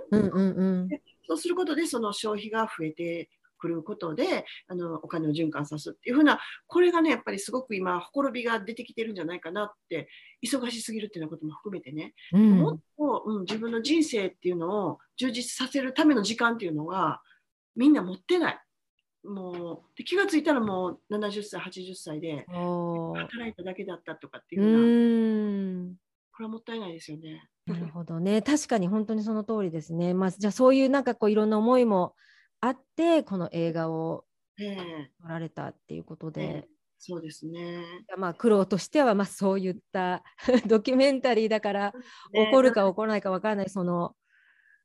[1.28, 10.08] そうすることでその消費が増えてくることであのお金を循環さすっていうふうなこれがねやっぱりすごく今ほころびが出てきてるんじゃないかなって
[10.44, 17.20] 忙しすぎるっていうようなことも含めてね、うんもっと、うん、自分の人生っていうのを充実させるための時間っていうのが
[17.74, 18.60] みんな持ってない。
[19.24, 25.96] もうで気がついたらもう70歳80歳で働いただけだったとかっていううよう
[26.32, 27.48] これはもったいないですよね。
[27.66, 28.42] なるほどね。
[28.42, 30.14] 確かに本当にその通りですね。
[30.14, 32.14] まあ、じゃあそういうなんかこういろんな思いも
[32.60, 34.24] あって、この映画を
[34.58, 37.84] ええ撮られたっていうことで、えそうですね。
[38.16, 40.22] まあ苦労としてはまあそういった
[40.66, 41.92] ドキュメンタリーだから
[42.32, 44.16] 起こるか起こらないかわからないその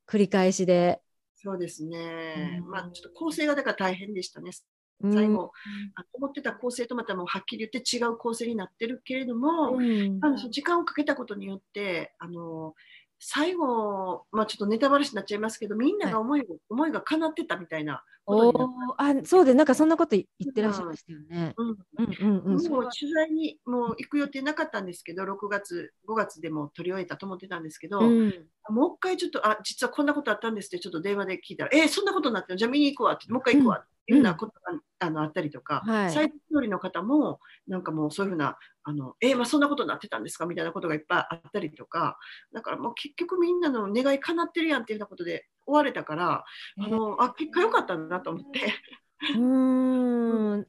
[0.08, 1.02] 繰り返しで。
[1.36, 2.60] そうですね。
[2.62, 4.52] うんまあちょっと構成がだから大変でしたね。
[5.12, 5.52] 最後、
[5.96, 12.76] あ思ってた構成とまたもうはっきり言って違う構成になってるけれども、うんあの時間をかけたことによってあの
[13.24, 21.54] 最後、まあ、ちょっとネタバラシになっちゃいますけどみんなが思い,、思いが叶ってたみたいなことあそうでなんかそんなこと言ってらっしゃいましたよね。
[21.58, 22.68] うんうんうんうん。
[22.70, 28.34] もう取材にもう行く予定なかったんですけど6月5月でも取り終えたと思ってたんですけど、うん
[28.70, 36.12] もう一回ちょっとあ実はこんなことあったんですってちょっと電話で聞いたらえーそんなことになってるじゃあ見に行くわってもう一回行くわっていうようなことが、あのあったりとか、はい。
[36.12, 40.46] サイト料理の方もなんかもうそういうふうなあのえーまあ、そんなことになってたんですか？
[40.46, 42.18] みたいなことがいっぱいあったりとか
[42.52, 46.44] だからもう結局みんなの願い叶ってるやんっていうようなことで終われたから
[46.80, 48.74] あのあ結果良かったんだなと思って。
[49.36, 50.68] うーん。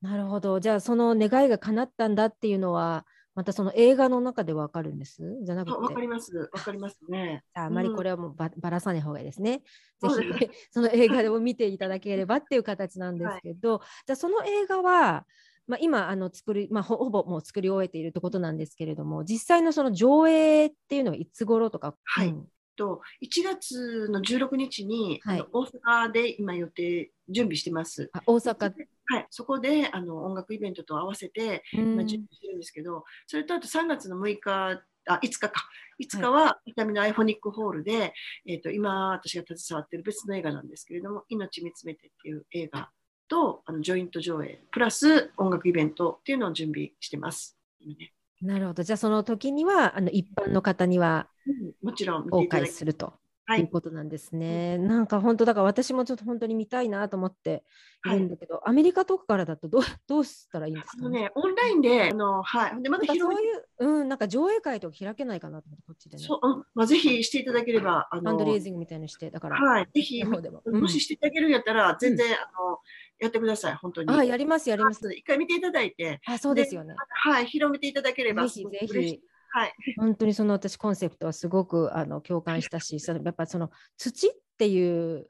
[0.00, 0.60] なるほど。
[0.60, 5.22] じゃあその願いが叶ったんだっていうのはまたその映画の中でわかるんです？
[5.42, 5.72] じゃなくて。
[5.72, 6.50] あわかります。
[6.52, 7.44] わかりますね。
[7.54, 9.62] ああまりこれはもうばばらさない方がいいですね。
[10.00, 15.26] ぜひ その映画を見ていただければっていう形なんですけど、じゃあその映画は、
[15.66, 22.28] まあ、今あの作り、まあ、ほほぼもう作り終えているってことなんですけれども実際のその上映っていうのはいつ頃とか、はい。
[22.28, 22.48] うん。
[22.76, 25.44] と1月の16日に、はい。
[25.52, 28.08] 大阪で今予定準備してます。
[28.12, 28.72] あ大阪、
[29.10, 31.92] はい、そこであの音楽イベントと合わせてうん。
[31.94, 35.52] 今準備してるんですけど、それとあと3月の6日あ5日か。
[36.00, 38.14] 5日は痛みのアイフォニックホールで、
[38.46, 42.90] えー、と今私が携わっている別の映画なんですけれども「命見つめて」っていう映画
[43.28, 47.58] とあのジョイント上映プラス音楽イベントっていうのを準備してます。
[47.80, 48.12] 今ね。
[48.40, 48.82] なるほど。
[48.82, 51.72] じゃあその時にはあの一般の方にはうん。
[51.82, 53.12] もちろん見て公いただき開すると。
[53.50, 54.78] はいいうことなんですね。
[54.78, 57.64] なんか本当だから私もちょっと本当に見たいなと思って
[58.06, 61.08] いるんだけど、アメリカとかからだとどうどうしたらいいんですか？
[61.08, 61.30] ね。
[61.34, 66.22] オンラインで、あのはい、でまた広めそういう、うん、なんか上映会とか開けないかなと思ってこっちでね。
[66.22, 70.38] そう、うんまあ、ぜひしていただければ、あファのンドレイジングみたいにして、だから、はい、ぜひ、も。
[70.64, 72.78] うんもししていただけるんやったら、全然、あの
[73.18, 74.10] やってください、本当に。
[74.14, 75.12] あ、やりますやります。
[75.12, 76.94] 一回見ていただいて、あ、そうですよね。
[77.08, 79.20] はい、広めていただければ、ぜひぜひ。
[79.50, 85.28] はい、 本当にその私コンセプトはすごくあの共感したし、 そのやっぱその土っていう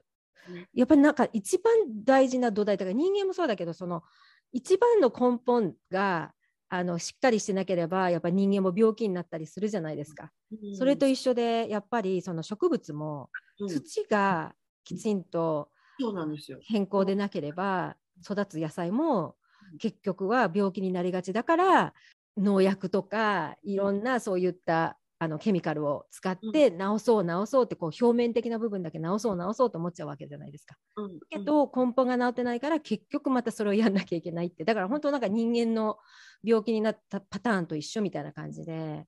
[0.49, 4.03] ねやっぱりなんか一番大事な土台だから人間もそうだけどその
[4.51, 6.33] 一番の根本が
[6.69, 10.31] あのしっかりしてなければやっぱり人間も病気になったりするじゃないですか。
[10.51, 13.29] うんそれと一緒でやっぱりその植物も
[13.59, 16.59] うん土がきちんとそうなんですよ。
[16.67, 19.35] 健康でなければ育つ野菜も
[19.79, 21.93] 結局は病気になりがちだから
[22.37, 30.75] 農薬とかいろんなそういったあのケミカルを使って治そう治そうってこう表面的な部分だけ治そう治そうと思っちゃうわけじゃないですか。
[30.95, 35.97] うんけど根本が治ってないから結局またそれをやんなきゃいけないってだから本当なんか人間の
[36.43, 39.05] 病気になったパターンと一緒みたいな感じで。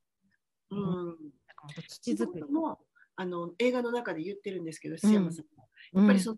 [0.69, 0.77] うん。
[0.77, 2.43] うんなんか土作り。
[2.43, 2.77] も
[3.15, 6.37] あの映画の中で言ってるんですけど、須山さんもやっぱりその、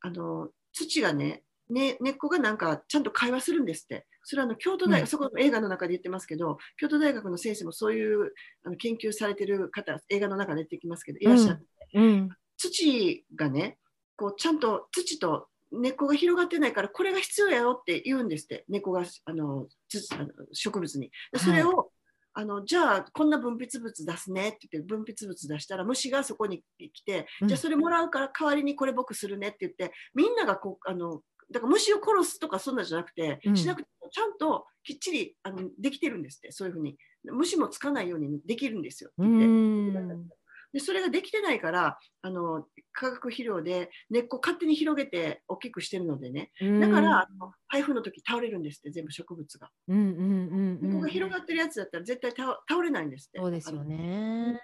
[0.00, 4.06] あの土がねね根っこがなんかちゃんと会話するんですって。
[4.24, 5.06] それはあの京都大学、うん。
[5.08, 8.32] そこの映画の中で言ってますけど、京都大学の先生もそういう
[8.64, 12.28] あの研究されてる方、映画の中で出てきますけど、いらっしゃって、うん。
[12.56, 13.78] 土がね、
[14.16, 21.10] こうちゃんと土と根っこが広がってないから、これが必要やよって言うんですって、根っこがあの土あの植物に。
[21.32, 21.90] でそれを、
[22.34, 27.48] あのじゃあこんな分泌物出すねって言って分泌物出したら虫がそこに来て、うん。
[27.48, 40.14] じゃあそれもらうから代わりにこれ僕するねって言ってみんながこうあのだから虫を殺すとかそんなんじゃなくて、うんしなくてもちゃんときっちりあのできてるんですってそういうふうに虫もつかないようにできるんですよってう言って。
[40.14, 40.28] ん
[40.72, 49.68] でそれができてないからあの化学肥料で根っこ勝手に広げて大きくしてるのでねだから、あの台風の時倒れるんですって全部植物が。
[49.88, 53.38] うんうんうんうん根っこが広がってるやつだったら絶対倒倒れないんですって。
[53.38, 54.62] そうですよね。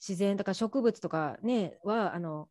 [0.00, 2.48] 自然だから植物とかねはあの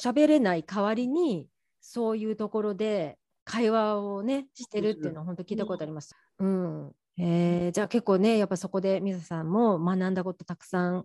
[0.00, 1.48] 喋れない代わりに
[1.80, 6.14] そういうところで会話をねしてるっていうのは本当聞いたことあります。
[6.38, 6.92] うん。
[7.18, 11.04] えー、じゃあ結構ねやっぱそこで水さんも学んだことたくさん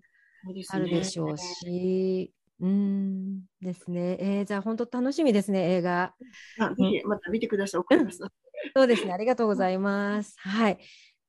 [0.70, 4.18] あるでしょうし、うんですね。
[4.20, 6.14] えー、じゃあ本当楽しみですね映画。
[6.60, 7.80] あぜひまた見てください。
[7.80, 8.20] 送ります。
[8.76, 10.36] そうですね、ありがとうございます。
[10.40, 10.78] はい。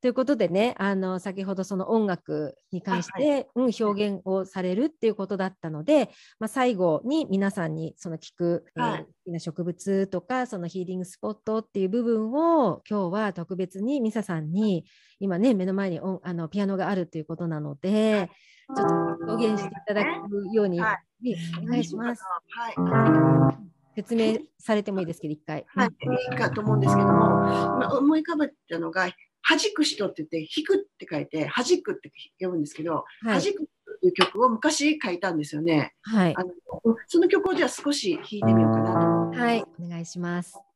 [0.02, 6.10] ということでね、あの先ほどその音楽に関して、うん、表現をされるっていうことだったので、
[6.40, 9.04] まあ、最後に皆さんにその聞く、えーはい。
[9.04, 14.84] 好きな植物とかそのヒーリングスポットっていう部分を今日は特別にミサさんに
[15.20, 18.28] 今ね目の前に音あのピアノがあるということなので、
[18.76, 20.08] ちょっと表現していただく
[20.52, 20.98] ように、は
[21.62, 22.24] お願いします。
[22.50, 22.74] はい。
[22.76, 23.58] あ
[23.94, 25.64] 説明されてもいいですけど、一回。
[25.68, 27.46] はい、いいかと思うんですけども、
[27.76, 29.06] 今思い浮かべたのが、
[29.56, 33.40] 弾く人って言って、弾くって書いて、弾くって呼ぶんですけど、はい。
[33.40, 33.66] 弾くっ
[34.00, 35.94] ていう曲を昔書いたんですよね。
[36.02, 36.42] はいあ。
[36.42, 36.50] の
[37.06, 39.38] その曲をじゃあ少し弾いてみようかなと。
[39.38, 40.58] はい、お願いします。「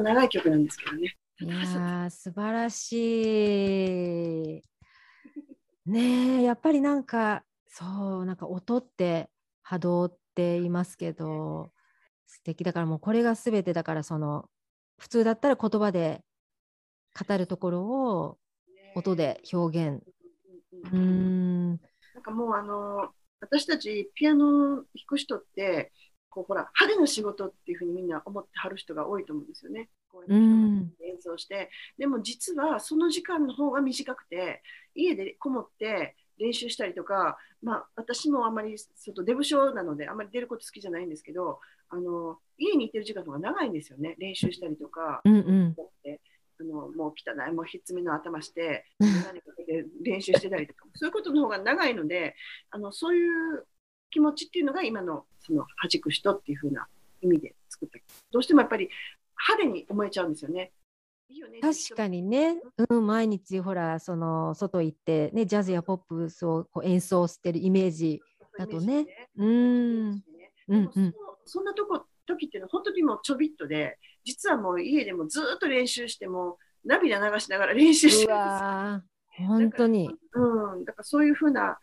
[0.00, 1.16] と長い曲なんですけどね。
[1.40, 2.92] いやー素晴らし
[4.58, 4.64] い。
[5.86, 9.30] ねえやっぱりなんかそうなんか音って
[9.62, 11.72] 波動って言いますけど
[12.26, 14.48] 素敵だからもうこれが全てだからその
[14.98, 16.22] 普通だったら言葉で
[17.28, 18.38] 語るところを
[18.94, 20.02] 音で表現。
[20.84, 21.70] うーん
[22.14, 23.08] なんかもうあの
[23.40, 25.92] 私たちピアノ弾く人って
[26.30, 29.90] こうほら派手な仕事っていうふうにみんな思ってはる人が多いと思うんですよね。
[30.08, 34.62] こううん演奏してでも実はその時間の方が短くて
[34.94, 41.60] 家でこもって練習したりとか、まあ、私もあんまり外デブ症なのであんまり出ること好きじゃないんですけど
[41.90, 45.20] あの家にいてる時間の方が長いんですよね練習したりとか。
[45.24, 45.76] うんうん
[46.60, 52.36] あのもう汚いもうひっつみの頭して何かけて練習してたりとかそういうことの方が長いので
[52.70, 53.66] あのそういう
[54.10, 56.86] 気持ちっていうのが今のその弾く人っていう風な
[57.22, 57.98] 意味で作った。
[58.32, 58.88] どうしてもやっぱり
[59.48, 60.72] 派手に思えちゃうんですよね。
[61.28, 61.60] いいよね。
[61.60, 68.20] 確かにね、うん、毎日ほらその外行って、ね、ジャズやポップスをこう演奏してるイメージ
[68.58, 69.06] だとね。
[69.36, 70.22] うーん
[70.68, 71.10] うんうん。
[71.10, 78.44] でもそそんなとこ時っていうのは本当にもうちょびっとで実はもう家でもずっと練習しても涙流しながら練習してうるんで
[79.36, 79.48] すよ。
[79.48, 80.10] 本当に。
[80.32, 81.78] うん、だからそういうふうな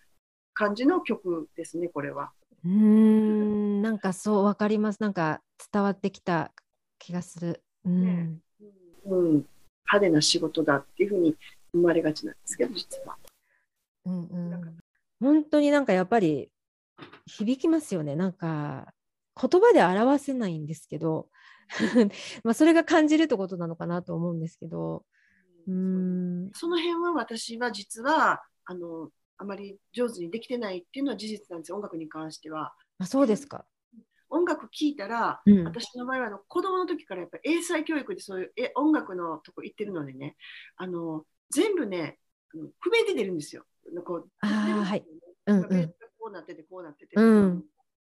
[0.57, 2.31] 感じの曲ですね、これは。
[2.65, 4.99] うーんなんかそうわかります。
[4.99, 5.39] なんか
[5.71, 6.51] 伝わってきた
[6.97, 7.63] 気がする。
[7.85, 8.03] うん。
[8.03, 8.39] ね。
[9.05, 9.45] うん、派
[9.99, 11.35] 手な仕事だっていうふうに
[11.75, 13.17] 思われがちなんですけど、実は。
[14.05, 14.77] うんうん、
[15.19, 16.49] 本当になんかやっぱり
[17.27, 18.15] 響きますよね。
[18.15, 18.91] なんか
[19.39, 21.29] 言葉で表せないんですけど。
[22.43, 25.05] まあそれが感じるってことなのかなと思うんですけど。
[25.67, 25.73] うー
[26.47, 26.49] ん。
[26.55, 32.73] その辺は私は実はあのあまり上手にできてないっていうのは事実なんですよ、音楽に関しては。
[32.99, 33.65] あそうですか。
[34.29, 35.63] 音楽聴いたら、うん。
[35.63, 40.35] 私の場合はあの子供の時からやっぱり英才教育でそういうえ音楽のとこ行ってるのでね、
[40.75, 42.19] あの全部ね、
[42.53, 43.63] あの譜面で出るんですよ。
[44.05, 45.05] こうあーはい。
[45.45, 45.73] うんうん。
[45.73, 47.63] うんこうなってて、こうなってて、うん。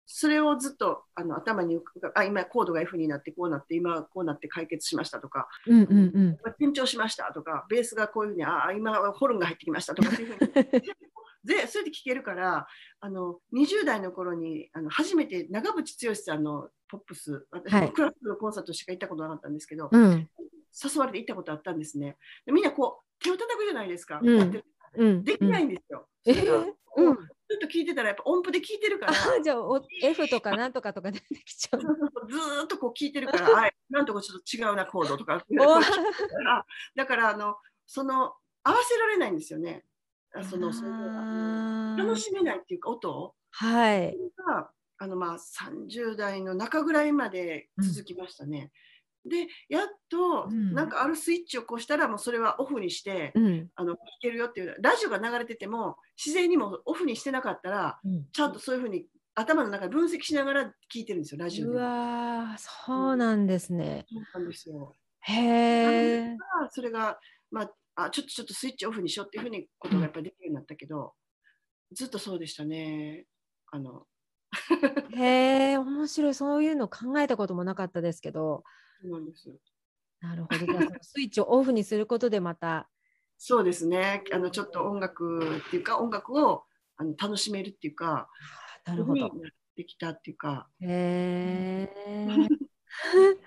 [0.04, 6.64] それをずっとあの頭に浮かあ今コードが F になってこうなって今こうなって解決しましたとかうんうんうん。
[6.68, 10.92] 緊張しましたとかベースがこういうふうにあ今ホルンが入ってきましたとかっていうふうに
[11.44, 12.66] でそれで聞けるから
[13.00, 17.82] あの20代の頃にあの初めて長渕剛さんのポップス私はい。
[17.86, 20.28] もクラスのコンサートしか行ったことなかったんですけど、うん。
[20.72, 22.16] 誘われて行ったことあったんですね。
[22.46, 24.62] でみんなこう手を叩くじゃないですか、うん。
[24.96, 25.24] うん。
[25.24, 27.16] できないんですよ、うん。
[27.16, 29.12] ずっと聞いてたらやっぱ音符で聞いてるから。
[29.12, 31.80] あじゃあお F とかなんとかとか出てきちゃう。
[31.80, 32.30] そうそうそう。
[32.30, 35.44] ずーっとこう聞いてるから、 はい、なんとかちょっと違うなコードとか。
[36.94, 38.34] だからあのその
[38.64, 39.84] 合わせられないんですよね。
[40.34, 43.10] あそのその楽しめないっていうか音？
[43.12, 44.16] をはい
[44.46, 48.70] があのまあ30代の中ぐらいまで続きましたね。
[49.24, 60.64] でやっとうんなんかあるスイッチをこうしたらもうそれはオフにして、うんあの聞けるよっていうラジオが流れてても自然にもオフにしてなかったらうんちゃんとそういうふうに頭の中で分析しながら
[60.94, 61.72] 聞いてるんですよラジオで。
[61.72, 64.06] うわーそうなんですね。
[64.10, 64.94] そうなんですよ。
[65.20, 66.36] へえ。
[66.60, 67.18] あそれが、
[67.50, 71.14] まあ、あちょっとちょっとスイッチオフにしようっていうふうにことがやっぱりできるようになったけど、
[71.92, 73.26] ずっとそうでしたね。
[73.70, 74.06] あの
[75.16, 76.34] へえ、面白い。
[76.34, 78.64] そういうの考えたこともなかったですけど、
[79.02, 79.50] そうなんです
[80.20, 80.66] なるほど。
[80.66, 82.88] じゃあそのスイッチをオフにすることでまた、
[83.44, 86.64] そうですねあのちょっと音楽っていうか音楽を
[86.96, 88.28] あの楽しめるっていうか
[88.84, 89.20] なるほど。
[89.20, 92.36] そういうふうになってきたっていうかへえ。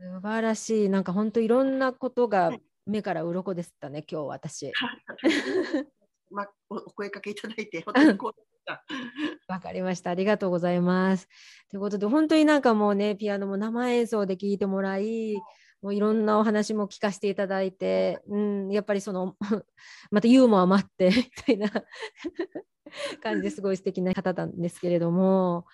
[0.00, 0.88] 素晴らしい。
[0.88, 2.52] なんか本当いろんなことが
[2.86, 4.72] 目から鱗でしたね、今日私。
[6.30, 8.18] まあ、おお声かけいただいて 本当に。
[9.46, 10.10] わかりました。
[10.10, 11.28] ありがとうございます。
[11.70, 15.36] ということで、本当になんかもうね、ピアノも生演奏で聴いてもらい、
[15.82, 19.36] もういろんなお話も聞かせていただいて、うん、やっぱりその、
[20.10, 21.70] またユーモアもあって、みたいな
[23.22, 25.66] 感じですごい素敵な方なんですけれども、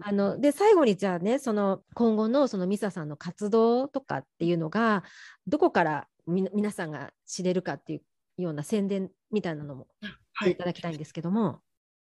[0.00, 5.04] あの、で、最後にじゃあね、その今後のそのミサさんの活動とかっていうのが、
[5.46, 7.96] どこからみ皆さんが知れるかってい
[8.38, 10.10] うような宣伝みたいなのもしてい。
[10.34, 11.60] はいただきたいんですけども、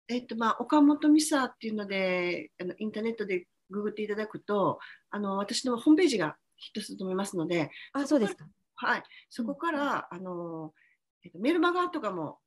[0.09, 4.79] えっとまあ、岡本美沙っていうのであのインターネットでググっていただくと
[5.11, 8.47] あの私のホームページがヒットすると思いますので、あ、そうですか。
[8.77, 10.73] はい、そこから、あの
[11.25, 12.39] えっと、メルマガとかも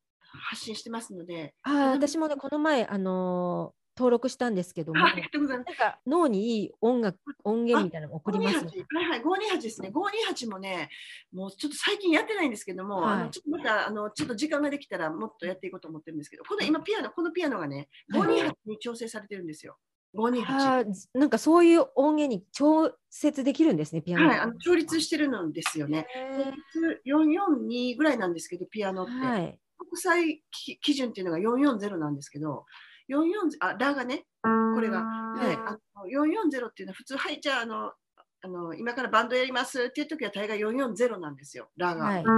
[0.51, 5.67] 発信してますので、あー私もね、この前、あのー登録したんですけども、あありがとうございます。
[5.67, 8.61] なんか脳にいい音楽、音源みたいなの送りますよ。
[8.61, 9.91] 528はいはい、528ですね。
[9.93, 10.89] 528もね、
[11.33, 19.77] もうちょっと最近やってないんですけども、はいあのちょっとまたあのちょっと時間ができたらもっとやっていこうと思ってるんですけど、この今ピアノ、このピアノがね、528に調整されてるんですよ。
[20.15, 20.45] 528。
[20.47, 24.29] あーなんかそういう音源に調節できるんですね、ピアノ。
[24.29, 26.07] はい、あの調律してるんですよね。
[26.15, 26.53] へ
[27.05, 29.11] 442ぐらいなんですけど、ピアノって。
[29.11, 29.59] ーはい。
[29.77, 32.65] 国際き基準っていうのが440なんですけど、
[33.09, 35.03] 44あラがね、これが。
[35.39, 37.91] で、あの440っていうのは普通、はい、じゃああの
[38.41, 42.05] あの、今からバンドやりますっていう時は大概440なんですよ、ラが。
[42.05, 42.23] はい。
[42.23, 42.29] で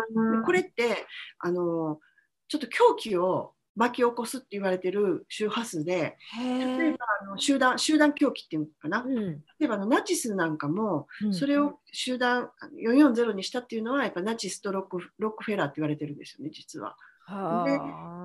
[0.46, 1.06] これって
[1.40, 2.00] あの、
[2.48, 12.50] ちょっと狂気を巻き起こすって言われてる周波数で、例えばあの集団集団狂気っていうのかな、うん例えばあのナチスなんかも、うんそれを集団
[12.84, 16.98] 440にしたっていうのは、やっぱナチスとロックロックフェラーって言われてるんですよね、実は。
[17.32, 17.66] は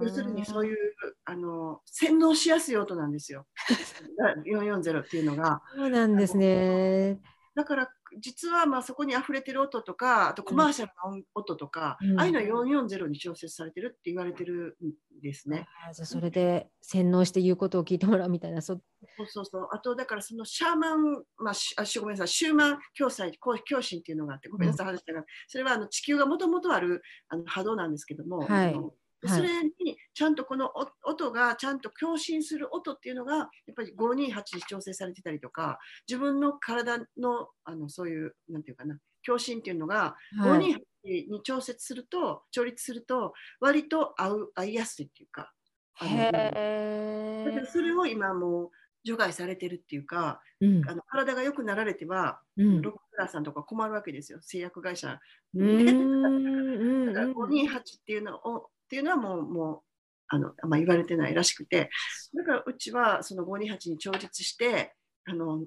[0.02, 0.76] ー要するにそういう
[1.24, 3.46] あの洗脳しやすい音なんですよ。
[4.46, 5.62] 440っていうのが。
[5.74, 7.20] そうなんですね。
[7.54, 7.88] だから
[8.18, 15.66] 実はまあそこに溢れてる音とか、あとコマーシャルな音音とか、うんああいうのは440に調節されてるって言われてるんですね。
[15.86, 18.60] あーじゃあそれで洗脳して言うことを聞いてもらうみたいな。
[18.60, 18.80] そ
[19.16, 19.68] そうそうそう。
[19.72, 28.76] あとだからそのシャーマン、まあ、しあしごめんなさい、シューマン共済、共共振っていうのがあって、ごめんなさい、話したが、それはあの地球がもともとあるあの波動なんですけども、はい。
[29.24, 29.72] それに
[30.14, 40.60] ちゃんとこのお音がちゃんと共振する音っていうのがやっぱり528に調整されてたりとか自分の体のあのそういうなんていうかな共振っていうのがはい。
[40.60, 45.52] 528に調節すると調律すると割と合う合いやすいっていうか
[45.98, 47.66] あのへだ。
[47.66, 48.70] それを今もう
[49.06, 50.90] 除外されてるっていうかうん。
[50.90, 52.82] あの体が良くなられては、うん。
[52.82, 54.38] ロッククラーさんとか困るわけですよ。
[54.42, 55.20] 製薬会社。
[55.54, 57.14] うーん。
[57.14, 59.80] だから528っていうのをっていうのはもうもう
[60.28, 61.90] あの、まあ、言われてないらしくて。
[62.34, 64.94] だからうちはその528に調律して
[65.24, 65.64] あの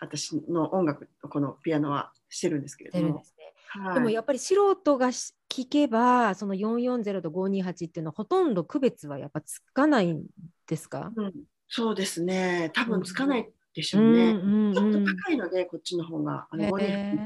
[0.00, 3.18] 私の音楽このピアノはしてるんですけれども。
[3.18, 3.24] で。
[3.24, 3.52] すね。
[3.84, 3.94] はい。
[3.94, 10.24] でもやっぱり素人がし聞けば、その440と528っていうのはほとんど区別はやっぱつかないん
[10.66, 11.12] ですか？
[11.14, 11.32] うん
[11.68, 14.32] そうですね多分つかないでしうょうね。
[14.32, 16.46] んうんちょっとうん高いので、こっちの方が。
[16.50, 17.18] あのへ528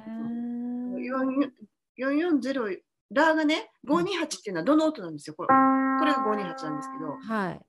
[0.97, 1.51] ー
[1.99, 2.81] 440
[3.11, 5.35] ラーがね、528っていうのはどの音なんですよ。
[5.35, 7.61] これこれが528なんですけど、はい。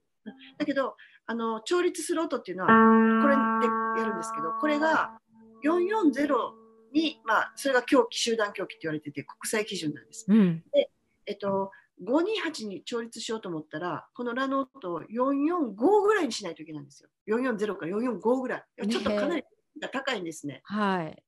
[0.57, 0.95] だけど、
[1.25, 2.69] あの調律する音っていうのは、
[3.21, 5.19] これでやるんですけど、これが
[5.63, 6.53] 440
[6.93, 10.25] に、まあ、それが狂気、集団狂気って言われてて、国際基準なんです。
[10.27, 10.63] うん。
[11.25, 11.71] えっと、
[12.05, 17.09] 528に調律しようと思ったら、このラの音を445ぐらいにしないといけないんですよ。
[17.27, 18.87] 440から445ぐらい。
[18.87, 19.43] ちょっとかなり
[19.91, 20.61] 高いんですね。
[20.63, 21.23] はい。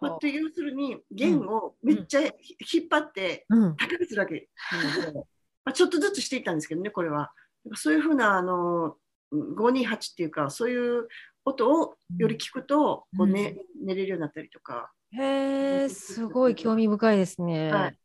[0.00, 3.76] まあ、と要するに弦をめっちゃひ引っ張ってうん。
[3.76, 5.18] 高くするわけなので、
[5.64, 7.32] まあ、ちょっとずつしていったんですけどねこれは。
[7.74, 8.96] そういうふうなあの
[9.32, 11.08] 528っていうかそういう
[11.44, 14.92] 音をより聞くと、こうね寝れるようになったりとか。
[15.10, 17.72] へえ、すごい興味深いですね。
[17.72, 17.98] はい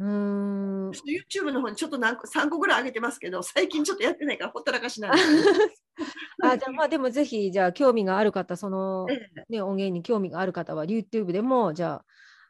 [0.00, 0.90] うーん。
[0.90, 5.24] YouTube の方にちょっと何個3個ぐらい上げてますけど最近ちょっとやってないからほったらかしなんです
[6.42, 12.04] あ、じゃあまあでもぜひじゃあ興味がある方、そのええね音源に興味がある方は YouTube でもじゃあ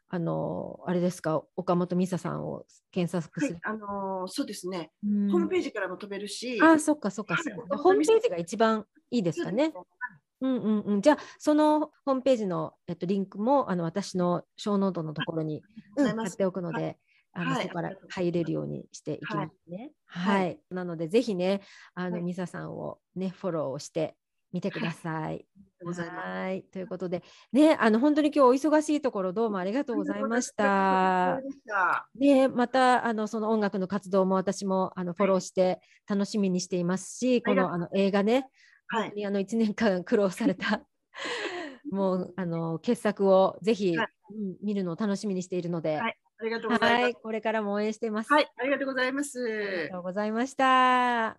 [0.09, 3.55] あのあれですか岡本美沙さんを検索する。
[3.55, 7.35] はいあのーそうですね、うんホームページからも飛べるし、あ、そっかそっか。
[7.35, 9.75] はいそうかホームページが一番いいですかね。
[10.41, 11.03] うんうんうん。
[11.03, 15.63] じゃあそのホームページのえっとリンクもあの私のショーノートのところに
[15.97, 16.99] 貼っておくので。
[17.35, 17.63] あのはい。
[17.63, 19.91] そこから入れるようにしていきますね。
[20.07, 20.53] は、はい。
[20.71, 20.75] い。
[20.75, 21.61] なのでぜひね、
[21.95, 22.23] あの、はい。
[22.23, 24.17] ミサさんをねフォローをして
[24.53, 25.45] みてください。
[25.85, 26.63] はい。
[26.63, 31.41] ということで、ね、あの本当に今日お忙しいところどうもありがとうございました。
[32.15, 38.49] ね、またあのその音楽の活動も私もあのフォローして楽しみにしていますし、このあの映画ね、
[38.87, 39.27] はい。
[39.27, 40.87] あの1年間 苦労された
[41.91, 44.09] もうあの傑作をぜひ、はい。
[44.31, 47.03] うん見るのを楽しみにしているので、はいありがとうございます。
[47.03, 48.33] はい、これからも応援しています。
[48.33, 49.23] はい、ありがとうございま
[49.67, 49.91] ありすが。
[49.91, 51.39] とうございました。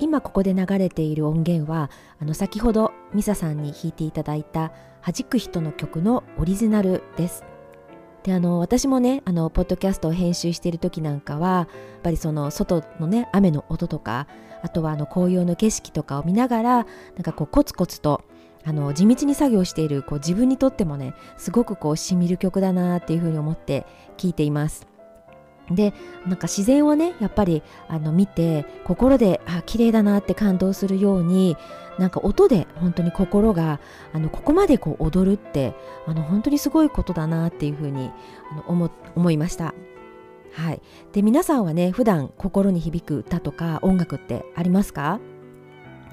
[0.00, 4.72] 今ここで流れている音源はあの先ほどミサさんに弾いていただいた
[5.12, 7.44] 「弾く人」の曲のオリジナルです。
[8.22, 11.68] であの私もねあのポッドキャストを編集している時なんかはやっ
[12.02, 14.26] ぱりその外のね雨の音とか
[14.62, 16.86] あとはあの紅葉の景色とかを見ながらなん
[17.22, 18.22] かこうコツコツと
[18.64, 23.86] あの地道に作業しているこう自分にとってもねすごくこうしみる曲だなっていうふうに思って
[24.16, 24.97] 聴いています。
[25.70, 25.92] で
[26.26, 31.56] なんか自然をねやっぱりあの見て心であ綺麗だなって感動するように
[31.98, 33.80] なんか音で本当に心が
[34.12, 35.74] あのここまでこう踊るって
[36.06, 38.10] あの本当にすごいことだなっていうふうに
[38.52, 39.74] あの思思いました。
[40.54, 40.80] はい、
[41.12, 45.20] で皆さんはね普段心に響く歌とか音楽ってありますか？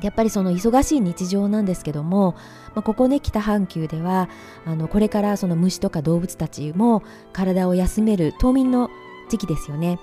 [0.02, 2.36] やっぱりその忙しい日常なんですけども、
[2.76, 4.28] まあ、ここね北半球では
[4.66, 7.02] あのこれからその虫とか動物たちも
[7.32, 8.90] 体を休める冬眠の
[9.30, 10.00] 時期ですよね。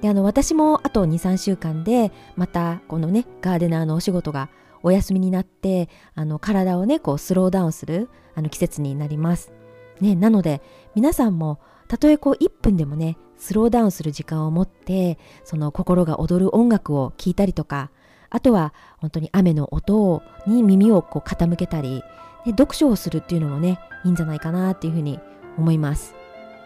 [0.00, 4.50] であの私もあと23週間でまたこのねガーデナーのお仕事が
[4.82, 9.52] お休みになってあの体をねこうスローダウンするあの季節になります。
[10.00, 10.60] ね、なので
[10.94, 11.58] 皆さんも
[11.88, 17.90] たとえこう1分でもねスローダウンする時間を持ってその心が躍る音楽を聴いたりとか
[18.28, 22.02] あとは本当に雨の音に耳をこう傾けたり、
[22.44, 25.18] 読書をするっていうのもねいいんじゃないかなっていうふうに
[25.56, 26.14] 思います。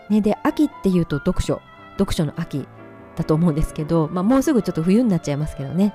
[0.08, 1.62] ね、で秋っていうと読書
[2.00, 2.66] 読書の秋
[3.16, 5.94] だと思うんですけど、まあ、もうすぐちょっと冬になっちゃいますけどね。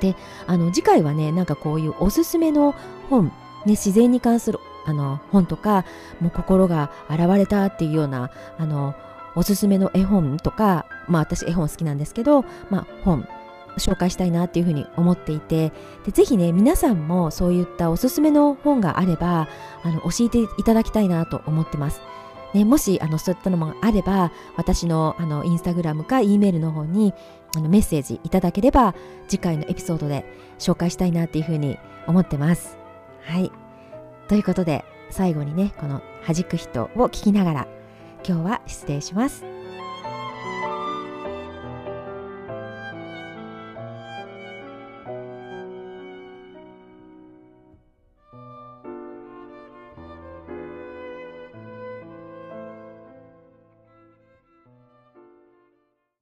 [0.00, 0.14] で
[0.46, 2.74] あの次回はねなんかこういうおすすめの
[3.08, 3.32] 本、ね、
[3.68, 5.86] 自然に関するあの本とか
[6.20, 8.94] もう心が現れたっていうようなあの
[9.34, 13.26] おすすめの絵本とかまあ私絵本好きなんですけど、まあ、本
[13.78, 15.72] 紹介したいなっていうふうに思っていて
[16.04, 19.48] でぜひね皆さんもそういったおすすめの本があれば
[19.82, 22.02] あの教えていただきたいなと思ってます。
[22.56, 27.12] ね、もしあのそういったのもあれば私のあのインスタグラムか E メールの方に
[27.54, 28.94] あのメッセージいただければ
[29.28, 30.24] 次回のエピソードで
[30.58, 32.78] 紹介したいなっていうふうに思ってます。
[33.22, 33.52] はい。
[34.28, 37.68] ということで最後にねこの弾く人を聞きながら
[38.26, 39.55] 今日は失礼します。